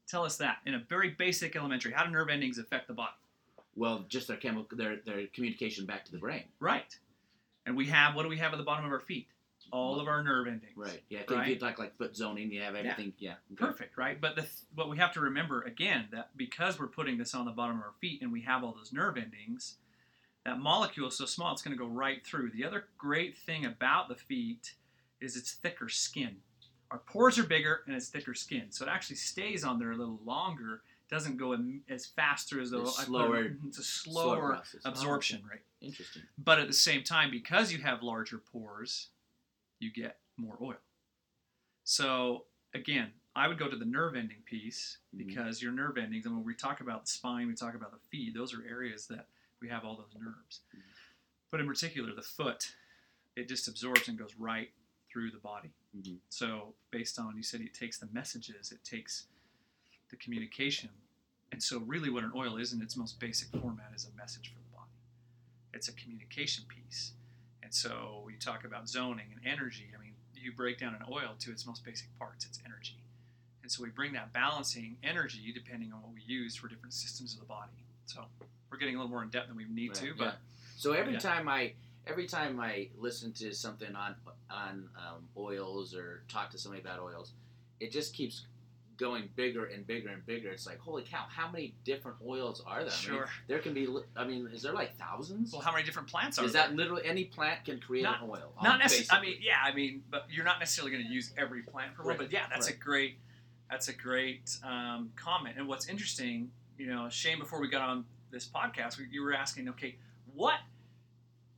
Tell 0.07 0.25
us 0.25 0.37
that 0.37 0.57
in 0.65 0.73
a 0.73 0.79
very 0.79 1.11
basic 1.11 1.55
elementary. 1.55 1.91
How 1.91 2.03
do 2.05 2.11
nerve 2.11 2.29
endings 2.29 2.57
affect 2.57 2.87
the 2.87 2.93
body? 2.93 3.13
Well, 3.75 4.05
just 4.09 4.27
their 4.27 4.37
chemical, 4.37 4.77
their 4.77 4.97
their 4.97 5.27
communication 5.27 5.85
back 5.85 6.05
to 6.05 6.11
the 6.11 6.17
brain. 6.17 6.43
Right. 6.59 6.97
And 7.65 7.75
we 7.75 7.87
have 7.87 8.15
what 8.15 8.23
do 8.23 8.29
we 8.29 8.37
have 8.37 8.53
at 8.53 8.57
the 8.57 8.63
bottom 8.63 8.85
of 8.85 8.91
our 8.91 8.99
feet? 8.99 9.27
All 9.71 9.99
of 10.01 10.07
our 10.07 10.23
nerve 10.23 10.47
endings. 10.47 10.73
Right. 10.75 11.01
Yeah. 11.09 11.21
Right. 11.29 11.47
you 11.47 11.55
talk 11.55 11.79
like 11.79 11.95
foot 11.97 12.15
zoning, 12.15 12.51
you 12.51 12.61
have 12.61 12.75
everything. 12.75 13.13
Yeah. 13.19 13.35
okay. 13.53 13.65
Perfect, 13.65 13.97
right? 13.97 14.19
But 14.19 14.35
the 14.35 14.41
th- 14.41 14.53
what 14.75 14.89
we 14.89 14.97
have 14.97 15.13
to 15.13 15.21
remember 15.21 15.61
again 15.61 16.07
that 16.11 16.35
because 16.35 16.79
we're 16.79 16.87
putting 16.87 17.17
this 17.17 17.33
on 17.33 17.45
the 17.45 17.51
bottom 17.51 17.77
of 17.77 17.83
our 17.83 17.93
feet 18.01 18.21
and 18.21 18.31
we 18.31 18.41
have 18.41 18.63
all 18.63 18.73
those 18.73 18.91
nerve 18.91 19.17
endings, 19.17 19.75
that 20.45 20.59
molecule 20.59 21.07
is 21.07 21.17
so 21.17 21.25
small 21.25 21.53
it's 21.53 21.61
going 21.61 21.77
to 21.77 21.81
go 21.81 21.89
right 21.89 22.25
through. 22.25 22.51
The 22.51 22.65
other 22.65 22.85
great 22.97 23.37
thing 23.37 23.65
about 23.65 24.09
the 24.09 24.15
feet 24.15 24.73
is 25.21 25.37
it's 25.37 25.53
thicker 25.53 25.87
skin. 25.87 26.37
Our 26.89 26.97
pores 26.97 27.39
are 27.39 27.43
bigger 27.43 27.81
and 27.87 27.95
it's 27.95 28.09
thicker 28.09 28.33
skin, 28.33 28.65
so 28.71 28.85
it 28.85 28.89
actually 28.89 29.15
stays 29.17 29.63
on 29.63 29.79
there 29.79 29.91
a 29.91 29.95
little 29.95 30.19
longer. 30.25 30.81
Doesn't 31.11 31.35
go 31.37 31.53
im- 31.53 31.83
as 31.89 32.05
fast 32.07 32.49
through 32.49 32.61
as 32.61 32.71
though 32.71 32.81
It's 32.83 32.99
it- 33.01 33.05
slower- 33.05 33.57
It's 33.67 33.77
a 33.77 33.83
slower. 33.83 34.55
Oh, 34.57 34.79
absorption 34.85 35.41
okay. 35.45 35.55
rate. 35.55 35.61
Interesting. 35.81 36.23
But 36.37 36.57
at 36.59 36.67
the 36.67 36.73
same 36.73 37.03
time, 37.03 37.29
because 37.29 37.71
you 37.71 37.79
have 37.79 38.01
larger 38.01 38.37
pores, 38.39 39.09
you 39.79 39.91
get 39.91 40.19
more 40.37 40.57
oil. 40.61 40.77
So 41.83 42.45
again, 42.73 43.11
I 43.35 43.47
would 43.47 43.57
go 43.57 43.69
to 43.69 43.75
the 43.75 43.85
nerve 43.85 44.15
ending 44.15 44.41
piece 44.45 44.97
Mhm. 45.13 45.17
because 45.25 45.61
your 45.61 45.71
nerve 45.71 45.97
endings, 45.97 46.25
and 46.25 46.35
when 46.35 46.43
we 46.45 46.53
talk 46.55 46.81
about 46.81 47.05
the 47.05 47.11
spine, 47.11 47.47
we 47.47 47.55
talk 47.55 47.75
about 47.75 47.91
the 47.91 47.99
feet, 48.09 48.33
those 48.33 48.53
are 48.53 48.63
areas 48.63 49.07
that 49.07 49.27
we 49.59 49.69
have 49.69 49.83
all 49.85 49.95
those 49.97 50.13
nerves. 50.15 50.61
Mhm. 50.75 50.81
But 51.49 51.59
in 51.59 51.67
particular, 51.67 52.13
the 52.13 52.21
foot, 52.21 52.75
it 53.35 53.47
just 53.47 53.67
absorbs 53.67 54.07
and 54.07 54.17
goes 54.17 54.35
right 54.35 54.73
through 55.11 55.31
the 55.31 55.39
body. 55.39 55.73
Mhm. 55.95 56.19
So 56.29 56.75
based 56.89 57.19
on 57.19 57.35
you 57.35 57.43
said 57.43 57.61
it 57.61 57.73
takes 57.73 57.97
the 57.97 58.07
messages, 58.07 58.71
it 58.71 58.83
takes 58.83 59.27
the 60.11 60.17
communication. 60.17 60.89
And 61.51 61.61
so 61.63 61.79
really 61.79 62.09
what 62.09 62.23
an 62.23 62.31
oil 62.35 62.57
is 62.57 62.73
in 62.73 62.81
its 62.81 62.95
most 62.95 63.19
basic 63.19 63.49
format 63.49 63.91
is 63.95 64.05
a 64.13 64.15
message 64.17 64.49
for 64.53 64.59
the 64.59 64.77
body. 64.77 64.91
It's 65.73 65.87
a 65.87 65.93
communication 65.93 66.65
piece. 66.67 67.13
And 67.63 67.73
so 67.73 68.21
we 68.25 68.35
talk 68.35 68.63
about 68.63 68.87
zoning 68.87 69.27
and 69.33 69.41
energy. 69.51 69.87
I 69.97 70.01
mean, 70.01 70.13
you 70.35 70.51
break 70.51 70.79
down 70.79 70.93
an 70.95 71.03
oil 71.09 71.35
to 71.39 71.51
its 71.51 71.65
most 71.65 71.83
basic 71.83 72.07
parts, 72.19 72.45
it's 72.45 72.59
energy. 72.65 72.97
And 73.63 73.71
so 73.71 73.83
we 73.83 73.89
bring 73.89 74.13
that 74.13 74.33
balancing 74.33 74.97
energy 75.03 75.51
depending 75.53 75.91
on 75.93 76.01
what 76.01 76.11
we 76.13 76.21
use 76.25 76.55
for 76.55 76.67
different 76.67 76.93
systems 76.93 77.33
of 77.33 77.39
the 77.39 77.45
body. 77.45 77.71
So 78.05 78.21
we're 78.71 78.77
getting 78.77 78.95
a 78.95 78.97
little 78.97 79.11
more 79.11 79.23
in 79.23 79.29
depth 79.29 79.47
than 79.47 79.57
we 79.57 79.65
need 79.65 79.93
to, 79.95 80.13
but 80.17 80.23
yeah. 80.23 80.31
So 80.75 80.93
every 80.93 81.13
Yeah. 81.13 81.19
time 81.19 81.47
I 81.47 81.73
every 82.07 82.25
time 82.25 82.59
I 82.59 82.89
listen 82.97 83.31
to 83.33 83.53
something 83.53 83.95
on 83.95 84.15
on 84.49 84.89
um, 84.97 85.29
oils 85.37 85.93
or 85.93 86.23
talk 86.27 86.49
to 86.51 86.57
somebody 86.57 86.81
about 86.81 86.99
oils, 86.99 87.33
it 87.79 87.91
just 87.91 88.13
keeps 88.15 88.47
going 89.01 89.27
bigger 89.35 89.65
and 89.65 89.85
bigger 89.85 90.09
and 90.09 90.23
bigger. 90.25 90.49
It's 90.49 90.67
like 90.67 90.79
holy 90.79 91.01
cow, 91.03 91.25
how 91.27 91.51
many 91.51 91.73
different 91.83 92.17
oils 92.25 92.63
are 92.65 92.83
there? 92.83 92.93
I 92.93 93.09
mean, 93.11 93.17
Sure. 93.17 93.29
there 93.47 93.59
can 93.59 93.73
be. 93.73 93.87
I 94.15 94.23
mean, 94.23 94.47
is 94.53 94.61
there 94.61 94.73
like 94.73 94.95
thousands? 94.95 95.51
well, 95.51 95.61
how 95.61 95.71
many 95.73 95.83
different 95.83 96.07
plants 96.07 96.37
are 96.37 96.45
is 96.45 96.53
there? 96.53 96.67
that 96.67 96.75
literally 96.75 97.01
any 97.03 97.25
plant 97.25 97.65
can 97.65 97.79
create 97.81 98.03
Not- 98.03 98.21
an 98.21 98.29
oil? 98.29 98.53
not 98.63 98.77
necessarily. 98.79 99.27
I 99.27 99.29
mean, 99.29 99.39
yeah, 99.41 99.57
I 99.61 99.73
mean, 99.73 100.03
but 100.09 100.27
you're 100.29 100.45
not 100.45 100.59
necessarily 100.59 100.91
going 100.91 101.03
to 101.03 101.11
use 101.11 101.33
every 101.35 101.63
plant 101.63 101.95
for 101.95 102.03
one. 102.03 102.09
Right, 102.11 102.19
But 102.19 102.31
yeah, 102.31 102.45
that's 102.49 102.67
a 102.67 102.73
great, 102.73 103.17
that's 103.69 103.87
a 103.87 103.93
great 103.93 104.57
um, 104.63 105.11
comment. 105.15 105.55
And 105.57 105.67
what's 105.67 105.89
interesting, 105.89 106.51
you 106.77 106.85
know, 106.85 107.09
Shane, 107.09 107.39
before 107.39 107.59
we 107.59 107.69
got 107.69 107.81
on 107.81 108.05
this 108.29 108.47
podcast, 108.47 108.99
we, 108.99 109.07
you 109.11 109.23
were 109.23 109.33
asking, 109.33 109.67
okay, 109.69 109.95
what, 110.35 110.59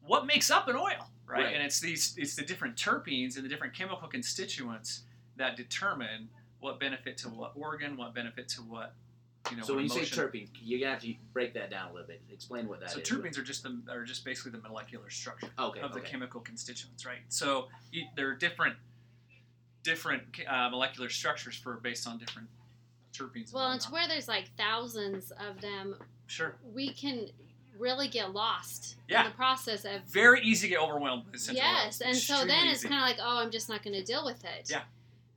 what 0.02 0.26
makes 0.26 0.50
up 0.50 0.70
an 0.70 0.78
oil, 0.78 1.10
right? 1.28 1.44
Right. 1.44 1.54
And 1.54 1.62
it's 1.62 1.82
these, 1.82 2.16
it's 2.18 2.36
the 2.36 2.44
different 2.44 2.78
terpenes 2.78 3.36
and 3.36 3.44
the 3.44 3.50
different 3.50 3.74
chemical 3.74 4.08
constituents 4.08 5.04
that 5.36 5.58
determine 5.58 6.30
what 6.64 6.80
benefit 6.80 7.18
to 7.20 7.28
what 7.30 7.52
organ, 7.56 7.98
what 7.98 8.14
benefit 8.16 8.48
to 8.50 8.62
what, 8.62 8.94
you 9.52 9.58
know. 9.58 9.64
So 9.64 9.74
what 9.74 9.78
when 9.78 9.84
you 9.86 9.90
say 9.90 9.98
emotion. 10.00 10.18
terpene, 10.30 10.48
you 10.62 10.86
have 10.86 11.02
to 11.02 11.14
break 11.34 11.54
that 11.56 11.70
down 11.70 11.90
a 11.90 11.94
little 11.94 12.08
bit. 12.08 12.22
Explain 12.32 12.68
what 12.68 12.80
that 12.80 12.88
is. 12.88 12.94
So 12.94 13.00
terpenes 13.00 13.38
are 13.38 13.44
just 13.44 13.64
the 13.64 13.82
are 13.90 14.04
just 14.04 14.24
basically 14.26 14.52
the 14.52 14.60
molecular 14.68 15.10
structure 15.10 15.50
Okay. 15.60 15.82
of 15.82 15.94
the 15.94 16.00
chemical 16.02 16.40
constituents, 16.42 17.06
right? 17.06 17.20
So 17.28 17.68
you, 17.92 18.06
there 18.16 18.30
are 18.30 18.36
different 18.36 18.76
different 19.84 20.24
uh, 20.50 20.70
molecular 20.70 21.10
structures 21.10 21.56
for 21.56 21.74
based 21.76 22.08
on 22.08 22.18
different 22.18 22.48
terpenes. 23.14 23.54
Well, 23.54 23.66
and 23.66 23.74
and 23.74 23.82
to 23.82 23.92
where 23.92 24.08
there's 24.08 24.28
like 24.28 24.50
thousands 24.58 25.32
of 25.32 25.60
them, 25.62 25.98
sure, 26.28 26.56
we 26.74 26.94
can 26.94 27.28
really 27.78 28.08
get 28.08 28.32
lost 28.34 28.96
Yeah. 29.10 29.26
in 29.26 29.32
the 29.32 29.36
process 29.36 29.84
of 29.84 30.04
very 30.08 30.42
easy 30.42 30.68
to 30.68 30.76
get 30.76 30.82
overwhelmed 30.82 31.24
with 31.32 31.50
yes 31.52 31.86
oils. 31.86 32.02
and 32.02 32.16
so 32.16 32.34
then 32.36 32.44
Extremely 32.50 32.70
it's 32.72 32.84
kind 32.84 32.94
of 32.96 33.02
like 33.02 33.18
oh 33.20 33.40
i'm 33.42 33.50
just 33.50 33.68
not 33.68 33.82
going 33.82 33.96
to 33.96 34.04
deal 34.04 34.24
with 34.24 34.46
it 34.46 34.70
Yeah. 34.70 34.84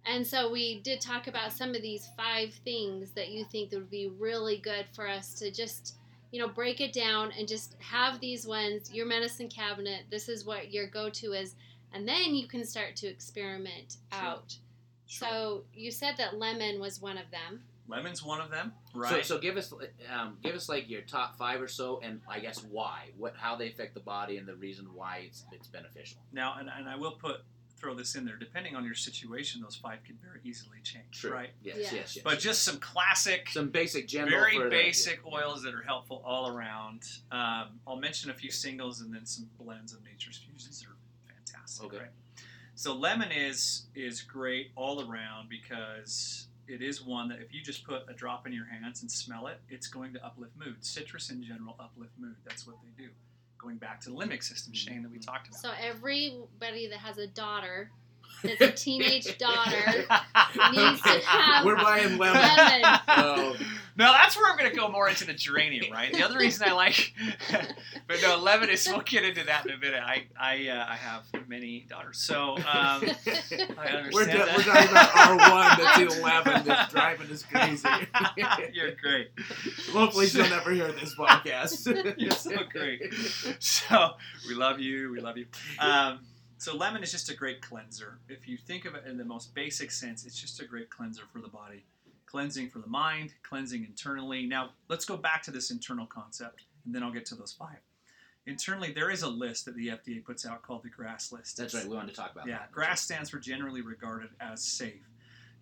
And 0.06 0.26
so 0.26 0.50
we 0.50 0.80
did 0.80 1.00
talk 1.00 1.26
about 1.26 1.52
some 1.52 1.75
of 1.75 1.82
these 1.82 2.10
five 2.16 2.52
things 2.64 3.10
that 3.12 3.28
you 3.30 3.44
think 3.44 3.70
that 3.70 3.78
would 3.78 3.90
be 3.90 4.08
really 4.18 4.58
good 4.58 4.86
for 4.94 5.08
us 5.08 5.34
to 5.34 5.50
just 5.50 5.96
you 6.32 6.40
know 6.40 6.48
break 6.48 6.80
it 6.80 6.92
down 6.92 7.32
and 7.38 7.46
just 7.48 7.76
have 7.80 8.20
these 8.20 8.46
ones 8.46 8.92
your 8.92 9.06
medicine 9.06 9.48
cabinet 9.48 10.02
this 10.10 10.28
is 10.28 10.44
what 10.44 10.72
your 10.72 10.86
go-to 10.86 11.32
is 11.32 11.54
and 11.92 12.06
then 12.06 12.34
you 12.34 12.46
can 12.48 12.64
start 12.64 12.96
to 12.96 13.06
experiment 13.06 13.96
Sure. 14.12 14.22
out 14.22 14.56
Sure. 15.08 15.28
so 15.28 15.64
you 15.72 15.90
said 15.90 16.16
that 16.18 16.36
lemon 16.38 16.80
was 16.80 17.00
one 17.00 17.16
of 17.16 17.30
them 17.30 17.62
lemon's 17.88 18.20
one 18.25 18.40
of 18.40 18.50
them, 18.50 18.72
So, 18.92 18.98
right? 18.98 19.25
so 19.25 19.38
give 19.38 19.56
us 19.56 19.72
um, 20.12 20.36
give 20.42 20.56
us 20.56 20.68
like 20.68 20.90
your 20.90 21.02
top 21.02 21.38
five 21.38 21.62
or 21.62 21.68
so, 21.68 22.00
and 22.02 22.20
I 22.28 22.40
guess 22.40 22.64
why, 22.64 23.10
what, 23.16 23.34
how 23.36 23.54
they 23.54 23.68
affect 23.68 23.94
the 23.94 24.00
body, 24.00 24.38
and 24.38 24.48
the 24.48 24.56
reason 24.56 24.86
why 24.92 25.22
it's 25.28 25.44
it's 25.52 25.68
beneficial. 25.68 26.18
now, 26.32 26.56
and, 26.58 26.68
and 26.76 26.88
I 26.88 26.96
will 26.96 27.12
put 27.12 27.42
throw 27.76 27.95
this 27.95 28.14
in 28.14 28.25
there. 28.25 28.37
Depending 28.37 28.75
on 28.75 28.85
your 28.85 28.95
situation, 28.95 29.61
those 29.61 29.76
five 29.76 30.02
can 30.04 30.18
very 30.23 30.40
easily 30.45 30.78
change, 30.83 31.21
True. 31.21 31.33
right? 31.33 31.50
Yes. 31.62 31.76
Yeah. 31.76 31.83
Yes. 31.83 32.16
Yes. 32.16 32.18
But 32.25 32.38
just 32.38 32.62
some 32.62 32.78
classic 32.78 33.49
some 33.50 33.68
basic 33.71 34.09
general. 34.09 34.30
very 34.30 34.56
for 34.56 34.64
the- 34.64 34.71
basic 34.71 35.21
yeah. 35.25 35.38
oils 35.38 35.62
that 35.62 35.75
are 35.75 35.83
helpful 35.83 36.23
all 36.25 36.49
around. 36.49 37.02
Um, 37.30 37.80
I'll 37.87 37.97
mention 37.97 38.30
a 38.30 38.35
few 38.35 38.50
singles 38.50 39.00
and 39.00 39.14
then 39.14 39.26
some 39.26 39.49
blends 39.59 39.92
of 39.92 40.02
nature's 40.04 40.38
fusions 40.38 40.80
that 40.80 40.88
are 40.88 40.97
fantastic. 41.35 41.87
Okay. 41.87 41.99
Right? 41.99 42.11
So 42.75 42.95
lemon 42.95 43.30
is 43.33 43.87
is 43.95 44.21
great 44.23 44.71
all 44.76 45.11
around 45.11 45.49
because 45.49 46.49
it 46.68 46.83
is 46.83 47.02
one 47.02 47.28
that 47.28 47.38
if 47.40 47.54
you 47.54 47.62
just 47.62 47.85
put 47.85 48.02
a 48.09 48.12
drop 48.12 48.47
in 48.47 48.52
your 48.52 48.66
hands 48.66 49.02
and 49.02 49.11
smell 49.11 49.47
it, 49.47 49.61
it's 49.68 49.87
going 49.87 50.12
to 50.14 50.25
uplift 50.25 50.52
mood. 50.56 50.85
Citrus 50.85 51.30
in 51.30 51.42
general 51.42 51.76
uplift 51.78 52.12
mood. 52.18 52.37
That's 52.45 52.66
what 52.66 52.76
they 52.83 53.04
do. 53.04 53.11
Going 53.66 53.78
back 53.78 54.00
to 54.02 54.11
the 54.11 54.14
limbic 54.14 54.44
system, 54.44 54.73
Shane, 54.73 55.02
that 55.02 55.11
we 55.11 55.18
mm-hmm. 55.18 55.28
talked 55.28 55.49
about. 55.49 55.58
so 55.58 55.73
everybody 55.82 56.87
that 56.87 56.99
has 56.99 57.18
a 57.18 57.26
daughter 57.26 57.90
that's 58.42 58.61
a 58.61 58.73
teenage 58.73 59.38
daughter 59.38 60.06
needs 60.73 61.00
to 61.02 61.21
have 61.26 61.64
We're 61.64 61.76
buying 61.76 62.18
lemon. 62.18 62.42
lemon 62.42 63.00
Oh. 63.09 63.56
No, 63.99 64.12
that's 64.12 64.37
where 64.37 64.52
I'm 64.52 64.59
going 64.59 64.71
to 64.71 64.76
go 64.76 64.90
more 64.90 65.09
into 65.09 65.25
the 65.25 65.33
geranium, 65.33 65.90
right? 65.90 66.12
The 66.12 66.23
other 66.23 66.37
reason 66.38 66.68
I 66.68 66.75
like, 66.75 67.14
but 68.06 68.18
no, 68.21 68.37
lemon 68.37 68.68
is. 68.68 68.87
We'll 68.87 69.00
get 69.00 69.25
into 69.25 69.42
that 69.45 69.64
in 69.64 69.73
a 69.73 69.78
minute. 69.78 70.02
I 70.04 70.25
I, 70.38 70.68
uh, 70.68 70.87
I 70.87 70.97
have 70.97 71.23
many 71.49 71.87
daughters, 71.88 72.18
so 72.18 72.59
um, 72.59 72.62
I 72.66 73.00
understand 73.06 74.12
we're, 74.12 74.26
that. 74.26 74.54
we're 74.54 74.62
talking 74.64 74.90
about 74.90 75.16
our 75.16 75.37
one 75.50 75.78
that's 75.80 76.18
eleven 76.18 76.66
that's 76.66 76.92
driving 76.92 77.30
us 77.30 77.42
crazy. 77.42 77.88
You're 78.75 78.92
great. 79.02 79.30
Hopefully, 79.92 80.26
she'll 80.26 80.47
never 80.50 80.73
hear 80.73 80.92
this 80.92 81.14
podcast. 81.14 82.14
You're 82.18 82.33
so 82.33 82.64
great. 82.71 83.00
So 83.61 84.11
we 84.47 84.54
love 84.54 84.78
you. 84.78 85.11
We 85.11 85.21
love 85.21 85.38
you. 85.38 85.47
Um, 85.78 86.18
so 86.58 86.76
lemon 86.76 87.02
is 87.02 87.10
just 87.12 87.30
a 87.30 87.34
great 87.34 87.60
cleanser. 87.60 88.18
If 88.28 88.48
you 88.48 88.56
think 88.56 88.84
of 88.84 88.94
it 88.94 89.04
in 89.06 89.16
the 89.16 89.25
most 89.25 89.54
basic 89.54 89.90
sense, 89.90 90.25
it's 90.25 90.40
just 90.40 90.60
a 90.60 90.64
great 90.64 90.90
cleanser 90.90 91.22
for 91.32 91.40
the 91.40 91.48
body. 91.48 91.84
Cleansing 92.26 92.70
for 92.70 92.80
the 92.80 92.88
mind, 92.88 93.34
cleansing 93.42 93.84
internally. 93.84 94.46
Now 94.46 94.70
let's 94.88 95.04
go 95.04 95.16
back 95.16 95.42
to 95.44 95.50
this 95.50 95.70
internal 95.70 96.06
concept, 96.06 96.62
and 96.84 96.94
then 96.94 97.02
I'll 97.02 97.12
get 97.12 97.26
to 97.26 97.34
those 97.34 97.52
five. 97.52 97.78
Internally, 98.46 98.92
there 98.92 99.10
is 99.10 99.22
a 99.22 99.28
list 99.28 99.64
that 99.64 99.75
the 99.76 99.88
FDA 99.88 100.25
puts 100.25 100.46
out 100.46 100.62
called 100.62 100.84
the 100.84 100.88
GRAS 100.88 101.32
list. 101.32 101.56
That's 101.56 101.75
right. 101.75 101.84
We 101.86 101.96
wanted 101.96 102.10
to 102.10 102.16
talk 102.16 102.32
about 102.32 102.46
Yeah, 102.46 102.58
that. 102.58 102.72
GRAS 102.72 103.00
stands 103.00 103.28
for 103.28 103.38
generally 103.38 103.80
regarded 103.82 104.30
as 104.40 104.62
safe. 104.62 105.02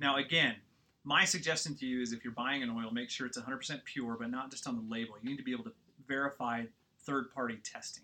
Now, 0.00 0.16
again, 0.16 0.56
my 1.02 1.24
suggestion 1.24 1.74
to 1.76 1.86
you 1.86 2.02
is 2.02 2.12
if 2.12 2.24
you're 2.24 2.32
buying 2.34 2.62
an 2.62 2.70
oil, 2.70 2.90
make 2.90 3.08
sure 3.10 3.26
it's 3.26 3.38
100% 3.38 3.84
pure, 3.84 4.16
but 4.18 4.30
not 4.30 4.50
just 4.50 4.66
on 4.66 4.76
the 4.76 4.94
label. 4.94 5.14
You 5.22 5.30
need 5.30 5.38
to 5.38 5.42
be 5.42 5.52
able 5.52 5.64
to 5.64 5.72
verify 6.06 6.64
third-party 7.06 7.58
testing 7.64 8.03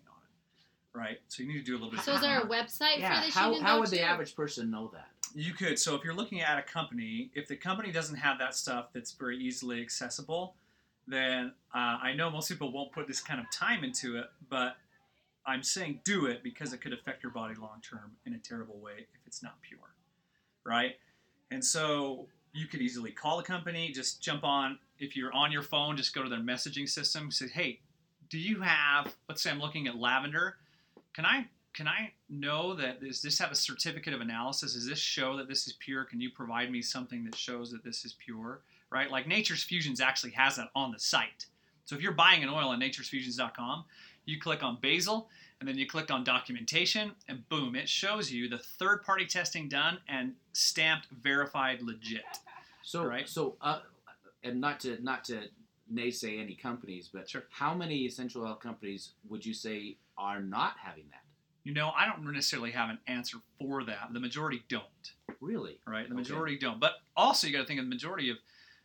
right? 0.93 1.19
So 1.27 1.43
you 1.43 1.49
need 1.49 1.59
to 1.59 1.63
do 1.65 1.73
a 1.73 1.77
little 1.79 1.91
bit. 1.91 2.01
So 2.01 2.13
is 2.13 2.21
there 2.21 2.39
a 2.39 2.45
website 2.47 2.99
Yeah. 2.99 3.19
for 3.19 3.25
this? 3.25 3.35
How, 3.35 3.59
how 3.61 3.79
would 3.79 3.89
the 3.89 3.97
to? 3.97 4.03
average 4.03 4.35
person 4.35 4.69
know 4.71 4.89
that? 4.93 5.07
You 5.33 5.53
could. 5.53 5.79
So 5.79 5.95
if 5.95 6.03
you're 6.03 6.13
looking 6.13 6.41
at 6.41 6.57
a 6.57 6.61
company, 6.61 7.31
if 7.33 7.47
the 7.47 7.55
company 7.55 7.91
doesn't 7.91 8.17
have 8.17 8.37
that 8.39 8.55
stuff 8.55 8.87
that's 8.93 9.13
very 9.13 9.37
easily 9.37 9.81
accessible, 9.81 10.55
then 11.07 11.53
uh, 11.73 11.97
I 12.01 12.13
know 12.13 12.29
most 12.29 12.49
people 12.49 12.71
won't 12.71 12.91
put 12.91 13.07
this 13.07 13.21
kind 13.21 13.39
of 13.39 13.49
time 13.51 13.83
into 13.83 14.17
it, 14.17 14.25
but 14.49 14.75
I'm 15.45 15.63
saying 15.63 16.01
do 16.03 16.25
it 16.25 16.43
because 16.43 16.73
it 16.73 16.81
could 16.81 16.93
affect 16.93 17.23
your 17.23 17.31
body 17.31 17.55
long 17.59 17.81
term 17.81 18.11
in 18.25 18.33
a 18.33 18.37
terrible 18.37 18.79
way 18.79 19.07
if 19.13 19.25
it's 19.25 19.41
not 19.41 19.61
pure, 19.61 19.79
right? 20.65 20.95
And 21.49 21.63
so 21.63 22.27
you 22.53 22.67
could 22.67 22.81
easily 22.81 23.11
call 23.11 23.37
the 23.37 23.43
company, 23.43 23.91
just 23.91 24.21
jump 24.21 24.43
on. 24.43 24.77
If 24.99 25.15
you're 25.15 25.33
on 25.33 25.51
your 25.51 25.63
phone, 25.63 25.97
just 25.97 26.13
go 26.13 26.21
to 26.21 26.29
their 26.29 26.39
messaging 26.39 26.87
system. 26.87 27.31
Say, 27.31 27.47
hey, 27.47 27.79
do 28.29 28.37
you 28.37 28.61
have? 28.61 29.15
Let's 29.27 29.41
say 29.41 29.49
I'm 29.49 29.59
looking 29.59 29.87
at 29.87 29.95
lavender. 29.95 30.57
Can 31.13 31.25
I 31.25 31.47
can 31.73 31.87
I 31.87 32.11
know 32.29 32.73
that 32.75 33.01
does 33.01 33.21
this 33.21 33.39
have 33.39 33.51
a 33.51 33.55
certificate 33.55 34.13
of 34.13 34.19
analysis? 34.21 34.73
Does 34.73 34.85
this 34.87 34.99
show 34.99 35.37
that 35.37 35.47
this 35.47 35.67
is 35.67 35.73
pure? 35.73 36.03
Can 36.03 36.19
you 36.19 36.29
provide 36.29 36.69
me 36.69 36.81
something 36.81 37.23
that 37.25 37.35
shows 37.35 37.71
that 37.71 37.83
this 37.83 38.03
is 38.03 38.13
pure? 38.13 38.61
Right? 38.89 39.09
Like 39.09 39.25
Nature's 39.27 39.63
Fusions 39.63 40.01
actually 40.01 40.31
has 40.31 40.57
that 40.57 40.69
on 40.75 40.91
the 40.91 40.99
site. 40.99 41.45
So 41.85 41.95
if 41.95 42.01
you're 42.01 42.11
buying 42.11 42.43
an 42.43 42.49
oil 42.49 42.69
on 42.69 42.79
naturesfusions.com, 42.81 43.85
you 44.25 44.39
click 44.39 44.63
on 44.63 44.79
basil 44.81 45.29
and 45.59 45.67
then 45.67 45.77
you 45.77 45.87
click 45.87 46.11
on 46.11 46.23
documentation 46.23 47.11
and 47.29 47.47
boom, 47.49 47.75
it 47.75 47.87
shows 47.87 48.31
you 48.31 48.49
the 48.49 48.57
third 48.57 49.03
party 49.03 49.25
testing 49.25 49.69
done 49.69 49.97
and 50.09 50.33
stamped 50.53 51.07
verified 51.23 51.81
legit. 51.81 52.23
So 52.83 53.03
Right. 53.05 53.27
so 53.29 53.55
uh, 53.61 53.79
and 54.43 54.59
not 54.59 54.79
to 54.81 55.01
not 55.01 55.23
to 55.25 55.43
naysay 55.93 56.39
any 56.41 56.55
companies, 56.55 57.09
but 57.11 57.29
Sure. 57.29 57.43
how 57.51 57.73
many 57.73 58.05
essential 58.05 58.43
oil 58.45 58.55
companies 58.55 59.11
would 59.29 59.45
you 59.45 59.53
say 59.53 59.97
are 60.17 60.41
not 60.41 60.75
having 60.83 61.05
that? 61.11 61.21
You 61.63 61.73
know, 61.73 61.91
I 61.95 62.05
don't 62.07 62.23
necessarily 62.33 62.71
have 62.71 62.89
an 62.89 62.99
answer 63.07 63.37
for 63.59 63.83
that. 63.83 64.09
The 64.11 64.19
majority 64.19 64.63
don't. 64.67 64.83
Really? 65.39 65.79
right? 65.87 66.07
The 66.07 66.13
Okay. 66.13 66.21
majority 66.21 66.57
don't. 66.57 66.79
But 66.79 66.93
also, 67.15 67.47
you 67.47 67.53
got 67.53 67.59
to 67.59 67.65
think 67.65 67.79
of 67.79 67.85
the 67.85 67.89
majority 67.89 68.29
of, 68.29 68.37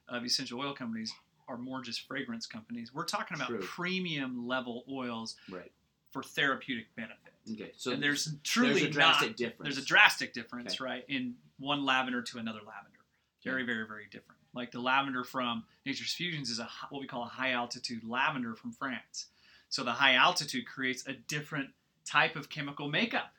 of 0.09 0.25
essential 0.25 0.61
oil 0.61 0.73
companies 0.75 1.13
are 1.49 1.57
more 1.57 1.81
just 1.81 2.07
fragrance 2.07 2.47
companies. 2.47 2.93
We're 2.93 3.05
talking 3.05 3.37
about 3.37 3.49
True. 3.49 3.61
premium 3.61 4.47
level 4.47 4.85
oils 4.91 5.37
Right. 5.49 5.71
for 6.11 6.23
therapeutic 6.23 6.95
benefit. 6.97 7.33
Okay. 7.53 7.73
So 7.77 7.93
and 7.93 8.03
there's 8.03 8.35
truly 8.43 8.73
there's 8.75 8.83
a 8.85 8.91
drastic 8.91 9.29
not, 9.31 9.37
difference. 9.37 9.63
There's 9.75 9.85
a 9.85 9.87
drastic 9.87 10.33
difference, 10.35 10.75
Okay. 10.75 10.85
right, 10.85 11.05
in 11.09 11.37
one 11.59 11.85
lavender 11.85 12.21
to 12.23 12.39
another 12.39 12.61
lavender. 12.67 12.99
Very, 13.45 13.63
very, 13.65 13.87
very 13.87 14.07
different. 14.11 14.41
Like 14.55 14.73
the 14.73 14.81
lavender 14.81 15.23
from 15.23 15.65
Nature's 15.85 16.13
Fusions 16.15 16.51
is 16.51 16.59
a 16.59 16.69
what 16.91 17.01
we 17.01 17.07
call 17.07 17.23
a 17.23 17.27
high 17.29 17.53
altitude 17.53 18.03
lavender 18.03 18.55
from 18.57 18.73
France. 18.73 19.27
So 19.69 19.83
the 19.85 19.93
high 19.93 20.15
altitude 20.15 20.67
creates 20.67 21.07
a 21.07 21.13
different 21.13 21.71
type 22.05 22.37
of 22.37 22.49
chemical 22.49 22.89
makeup 22.89 23.33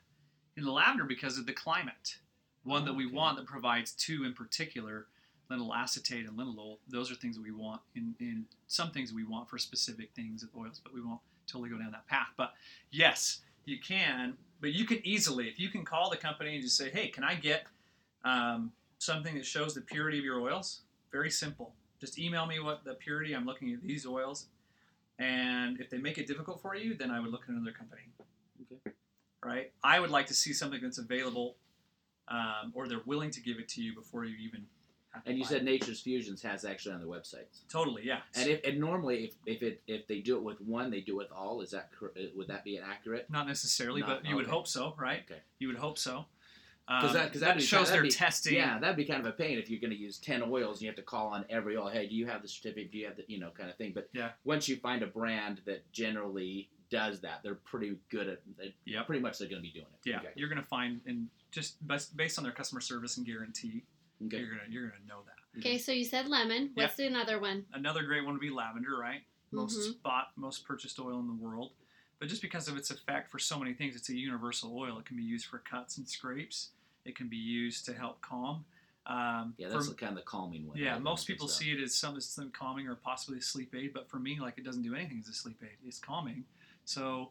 in 0.56 0.64
the 0.64 0.72
lavender 0.72 1.04
because 1.04 1.38
of 1.38 1.46
the 1.46 1.52
climate. 1.52 2.16
One 2.64 2.84
that 2.84 2.94
we 2.94 3.06
Okay. 3.06 3.14
want 3.14 3.36
that 3.38 3.46
provides 3.46 3.92
two 3.92 4.24
in 4.24 4.34
particular, 4.34 5.06
linalool 5.50 5.74
acetate 5.74 6.26
and 6.26 6.38
linalool. 6.38 6.78
Those 6.88 7.10
are 7.10 7.14
things 7.14 7.36
that 7.36 7.42
we 7.42 7.52
want 7.52 7.80
in, 7.94 8.14
in 8.20 8.44
some 8.66 8.90
things 8.90 9.12
we 9.12 9.24
want 9.24 9.48
for 9.48 9.56
specific 9.58 10.12
things 10.14 10.42
of 10.42 10.50
oils, 10.56 10.80
but 10.82 10.92
we 10.92 11.00
won't 11.00 11.20
totally 11.46 11.70
go 11.70 11.78
down 11.78 11.92
that 11.92 12.06
path. 12.06 12.28
But 12.36 12.52
yes, 12.90 13.40
you 13.64 13.78
can, 13.78 14.36
but 14.60 14.72
you 14.72 14.84
can 14.84 15.00
easily, 15.06 15.48
if 15.48 15.58
you 15.58 15.70
can 15.70 15.84
call 15.84 16.10
the 16.10 16.16
company 16.16 16.54
and 16.54 16.62
just 16.62 16.76
say, 16.76 16.90
hey, 16.90 17.08
can 17.08 17.24
I 17.24 17.34
get 17.34 17.64
um, 18.24 18.72
something 18.98 19.34
that 19.34 19.46
shows 19.46 19.74
the 19.74 19.80
purity 19.80 20.18
of 20.18 20.24
your 20.24 20.40
oils? 20.40 20.82
Very 21.10 21.30
simple. 21.30 21.72
Just 22.00 22.18
email 22.18 22.44
me 22.46 22.60
what 22.60 22.84
the 22.84 22.94
purity. 22.94 23.32
I'm 23.32 23.46
looking 23.46 23.72
at 23.72 23.82
these 23.82 24.06
oils, 24.06 24.46
and 25.18 25.80
if 25.80 25.90
they 25.90 25.98
make 25.98 26.18
it 26.18 26.26
difficult 26.26 26.62
for 26.62 26.74
you, 26.74 26.94
then 26.94 27.10
I 27.10 27.20
would 27.20 27.30
look 27.30 27.42
at 27.44 27.48
another 27.48 27.72
company. 27.72 28.02
Okay. 28.62 28.92
Right. 29.44 29.72
I 29.82 30.00
would 30.00 30.10
like 30.10 30.26
to 30.26 30.34
see 30.34 30.52
something 30.52 30.80
that's 30.82 30.98
available, 30.98 31.56
um, 32.28 32.72
or 32.74 32.86
they're 32.88 33.00
willing 33.06 33.30
to 33.32 33.40
give 33.40 33.58
it 33.58 33.68
to 33.70 33.82
you 33.82 33.94
before 33.94 34.24
you 34.24 34.36
even. 34.36 34.66
Have 35.10 35.24
to 35.24 35.30
and 35.30 35.38
you 35.38 35.44
said 35.44 35.62
it. 35.62 35.64
Nature's 35.64 36.00
Fusions 36.00 36.42
has 36.42 36.64
actually 36.64 36.94
on 36.94 37.00
their 37.00 37.08
website. 37.08 37.46
totally, 37.70 38.02
yeah. 38.04 38.18
And 38.34 38.48
if 38.48 38.62
and 38.64 38.78
normally 38.78 39.24
if, 39.24 39.34
if 39.46 39.62
it 39.62 39.80
if 39.86 40.06
they 40.06 40.20
do 40.20 40.36
it 40.36 40.42
with 40.42 40.60
one, 40.60 40.90
they 40.90 41.00
do 41.00 41.14
it 41.14 41.16
with 41.16 41.32
all. 41.32 41.62
Is 41.62 41.70
that 41.70 41.88
would 42.36 42.48
that 42.48 42.62
be 42.62 42.78
accurate? 42.78 43.28
Not 43.30 43.46
necessarily, 43.46 44.02
Not- 44.02 44.22
but 44.22 44.28
you 44.28 44.36
would 44.36 44.46
hope 44.46 44.66
so, 44.68 44.94
right? 44.98 45.22
Okay. 45.24 45.40
You 45.58 45.68
would 45.68 45.78
hope 45.78 45.98
so. 45.98 46.26
Because 46.88 47.10
Um, 47.10 47.12
that, 47.16 47.32
cause 47.32 47.40
that'd 47.42 47.56
be, 47.58 47.62
shows 47.62 47.88
that'd 47.88 47.94
their 47.96 48.02
be, 48.02 48.10
testing. 48.10 48.54
Yeah, 48.54 48.78
that'd 48.78 48.96
be 48.96 49.04
kind 49.04 49.20
of 49.20 49.26
a 49.26 49.32
pain 49.32 49.58
if 49.58 49.68
you're 49.68 49.78
going 49.80 49.90
to 49.90 49.96
use 49.96 50.16
ten 50.18 50.42
oils 50.42 50.78
and 50.78 50.82
you 50.82 50.88
have 50.88 50.96
to 50.96 51.02
call 51.02 51.28
on 51.28 51.44
every 51.50 51.76
oil. 51.76 51.88
Hey, 51.88 52.08
do 52.08 52.14
you 52.14 52.26
have 52.26 52.40
the 52.40 52.48
certificate? 52.48 52.90
Do 52.92 52.96
you 52.98 53.06
have 53.06 53.16
the 53.16 53.24
you 53.28 53.38
know 53.38 53.50
kind 53.50 53.68
of 53.68 53.76
thing? 53.76 53.92
But 53.94 54.08
Yeah. 54.14 54.30
once 54.44 54.68
you 54.68 54.76
find 54.76 55.02
a 55.02 55.06
brand 55.06 55.60
that 55.66 55.90
generally 55.92 56.70
does 56.88 57.20
that, 57.20 57.42
they're 57.42 57.56
pretty 57.56 57.98
good 58.08 58.26
at. 58.28 58.40
Yeah, 58.86 59.02
Pretty 59.02 59.20
much, 59.20 59.38
they're 59.38 59.48
going 59.48 59.60
to 59.60 59.68
be 59.68 59.72
doing 59.72 59.84
it. 59.92 60.08
Yeah, 60.08 60.20
Okay. 60.20 60.30
you're 60.34 60.48
gonna 60.48 60.62
find, 60.62 61.02
and 61.04 61.28
just 61.50 61.86
based, 61.86 62.16
based 62.16 62.38
on 62.38 62.44
their 62.44 62.54
customer 62.54 62.80
service 62.80 63.18
and 63.18 63.26
guarantee, 63.26 63.82
Okay. 64.24 64.38
you're 64.38 64.48
gonna 64.48 64.62
you're 64.70 64.88
gonna 64.88 65.04
know 65.06 65.20
that. 65.26 65.58
Okay, 65.58 65.76
so 65.76 65.92
you 65.92 66.06
said 66.06 66.26
lemon. 66.26 66.70
What's 66.72 66.98
another 66.98 67.38
one? 67.38 67.66
Another 67.74 68.04
great 68.04 68.24
one 68.24 68.32
would 68.32 68.40
be 68.40 68.48
lavender, 68.50 68.96
right? 68.96 69.22
Most 69.50 69.78
Mhm. 69.78 69.92
spot, 69.92 70.32
most 70.36 70.64
purchased 70.64 70.98
oil 70.98 71.20
in 71.20 71.26
the 71.26 71.34
world. 71.34 71.72
But 72.18 72.28
just 72.28 72.40
because 72.42 72.66
of 72.68 72.76
its 72.76 72.90
effect 72.90 73.30
for 73.30 73.38
so 73.38 73.58
many 73.58 73.74
things, 73.74 73.94
it's 73.94 74.08
a 74.08 74.16
universal 74.16 74.76
oil. 74.76 74.98
It 74.98 75.04
can 75.04 75.16
be 75.18 75.22
used 75.22 75.46
for 75.46 75.58
cuts 75.58 75.98
and 75.98 76.08
scrapes. 76.08 76.70
It 77.08 77.16
can 77.16 77.28
be 77.28 77.36
used 77.36 77.86
to 77.86 77.94
help 77.94 78.20
calm. 78.20 78.64
Um, 79.06 79.54
Yeah, 79.56 79.68
that's 79.68 79.86
for- 79.86 79.92
the 79.92 79.96
kind 79.96 80.10
of 80.12 80.16
the 80.18 80.22
calming 80.22 80.66
one. 80.66 80.76
yeah. 80.76 80.98
Most 80.98 81.26
people 81.26 81.48
see 81.48 81.72
it 81.72 81.80
as 81.80 81.94
some 81.96 82.20
something 82.20 82.52
calming 82.52 82.86
or 82.86 82.94
possibly 82.94 83.38
a 83.38 83.42
sleep 83.42 83.74
aid, 83.74 83.92
but 83.94 84.08
for 84.10 84.18
me, 84.18 84.38
like 84.38 84.58
it 84.58 84.64
doesn't 84.64 84.82
do 84.82 84.94
anything 84.94 85.18
as 85.20 85.28
a 85.28 85.32
sleep 85.32 85.58
aid. 85.62 85.78
It's 85.86 85.98
calming. 85.98 86.44
So 86.84 87.30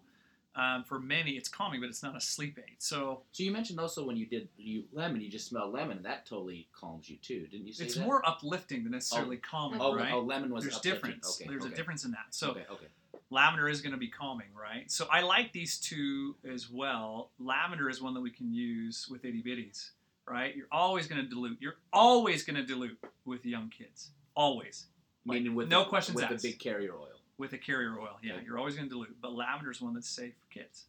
um, 0.55 0.83
for 0.85 0.99
many, 0.99 1.33
it's 1.33 1.49
calming, 1.49 1.79
but 1.81 1.87
it's 1.89 2.01
not 2.01 2.15
a 2.17 2.19
sleep 2.21 2.57
aid. 2.57 2.77
So 2.79 3.21
So 3.31 3.43
you 3.43 3.51
mentioned 3.51 3.79
also 3.79 4.03
when 4.03 4.17
you 4.17 4.25
did 4.25 4.49
you 4.57 4.85
lemon, 4.91 5.21
you 5.21 5.29
just 5.29 5.47
smell 5.49 5.69
lemon, 5.69 5.97
and 5.97 6.05
that 6.07 6.25
totally 6.25 6.67
calms 6.73 7.07
you 7.11 7.17
too, 7.17 7.45
didn't 7.45 7.67
you 7.67 7.73
say 7.73 7.85
it's 7.85 7.93
that? 7.93 8.03
more 8.03 8.27
uplifting 8.27 8.81
than 8.81 8.93
necessarily 8.93 9.37
calming, 9.37 9.79
Oh, 9.79 9.93
right? 9.95 10.11
oh, 10.13 10.21
lemon 10.21 10.49
was 10.51 10.63
There's 10.63 10.77
uplifting. 10.77 11.11
difference. 11.11 11.39
Okay, 11.39 11.47
There's 11.47 11.63
okay. 11.63 11.73
a 11.73 11.75
difference 11.75 12.05
in 12.05 12.11
that. 12.11 12.25
So 12.31 12.51
okay, 12.51 12.65
okay. 12.71 12.87
Lavender 13.29 13.67
is 13.67 13.81
going 13.81 13.91
to 13.93 13.97
be 13.99 14.07
calming, 14.07 14.47
right? 14.59 14.89
So 14.91 15.07
I 15.11 15.21
like 15.21 15.51
these 15.51 15.77
two 15.79 16.35
as 16.51 16.69
well. 16.69 17.31
Lavender 17.39 17.89
is 17.89 18.01
one 18.01 18.13
that 18.13 18.21
we 18.21 18.31
can 18.31 18.51
use 18.53 19.07
with 19.09 19.25
itty 19.25 19.43
bitties, 19.43 19.89
right? 20.27 20.55
You're 20.55 20.67
always 20.71 21.07
going 21.07 21.21
to 21.21 21.27
dilute. 21.27 21.57
You're 21.59 21.75
always 21.91 22.43
going 22.43 22.55
to 22.55 22.63
dilute 22.65 22.97
with 23.25 23.45
young 23.45 23.69
kids. 23.69 24.11
Always. 24.35 24.85
Like, 25.25 25.39
Meaning 25.39 25.55
with 25.55 25.67
no 25.69 25.83
the, 25.83 25.89
questions 25.89 26.15
with 26.15 26.25
asked. 26.25 26.41
the 26.43 26.51
big 26.51 26.59
carrier 26.59 26.93
oil. 26.93 27.09
With 27.37 27.53
a 27.53 27.57
carrier 27.57 27.99
oil. 27.99 28.17
Yeah, 28.23 28.33
Okay. 28.35 28.45
you're 28.45 28.57
always 28.57 28.75
going 28.75 28.87
to 28.87 28.93
dilute. 28.93 29.17
But 29.21 29.33
lavender 29.33 29.71
is 29.71 29.81
one 29.81 29.93
that's 29.93 30.09
safe 30.09 30.33
for 30.33 30.59
kids, 30.59 30.85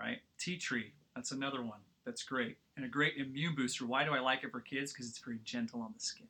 right? 0.00 0.18
Tea 0.38 0.56
tree, 0.58 0.92
that's 1.14 1.30
another 1.32 1.62
one 1.62 1.78
that's 2.04 2.22
great. 2.22 2.56
And 2.76 2.84
a 2.86 2.88
great 2.88 3.16
immune 3.18 3.54
booster. 3.54 3.84
Why 3.86 4.02
do 4.04 4.12
I 4.14 4.18
like 4.20 4.42
it 4.42 4.50
for 4.50 4.60
kids? 4.60 4.92
Because 4.92 5.08
it's 5.08 5.18
very 5.18 5.38
gentle 5.44 5.80
on 5.82 5.92
the 5.94 6.00
skin. 6.00 6.26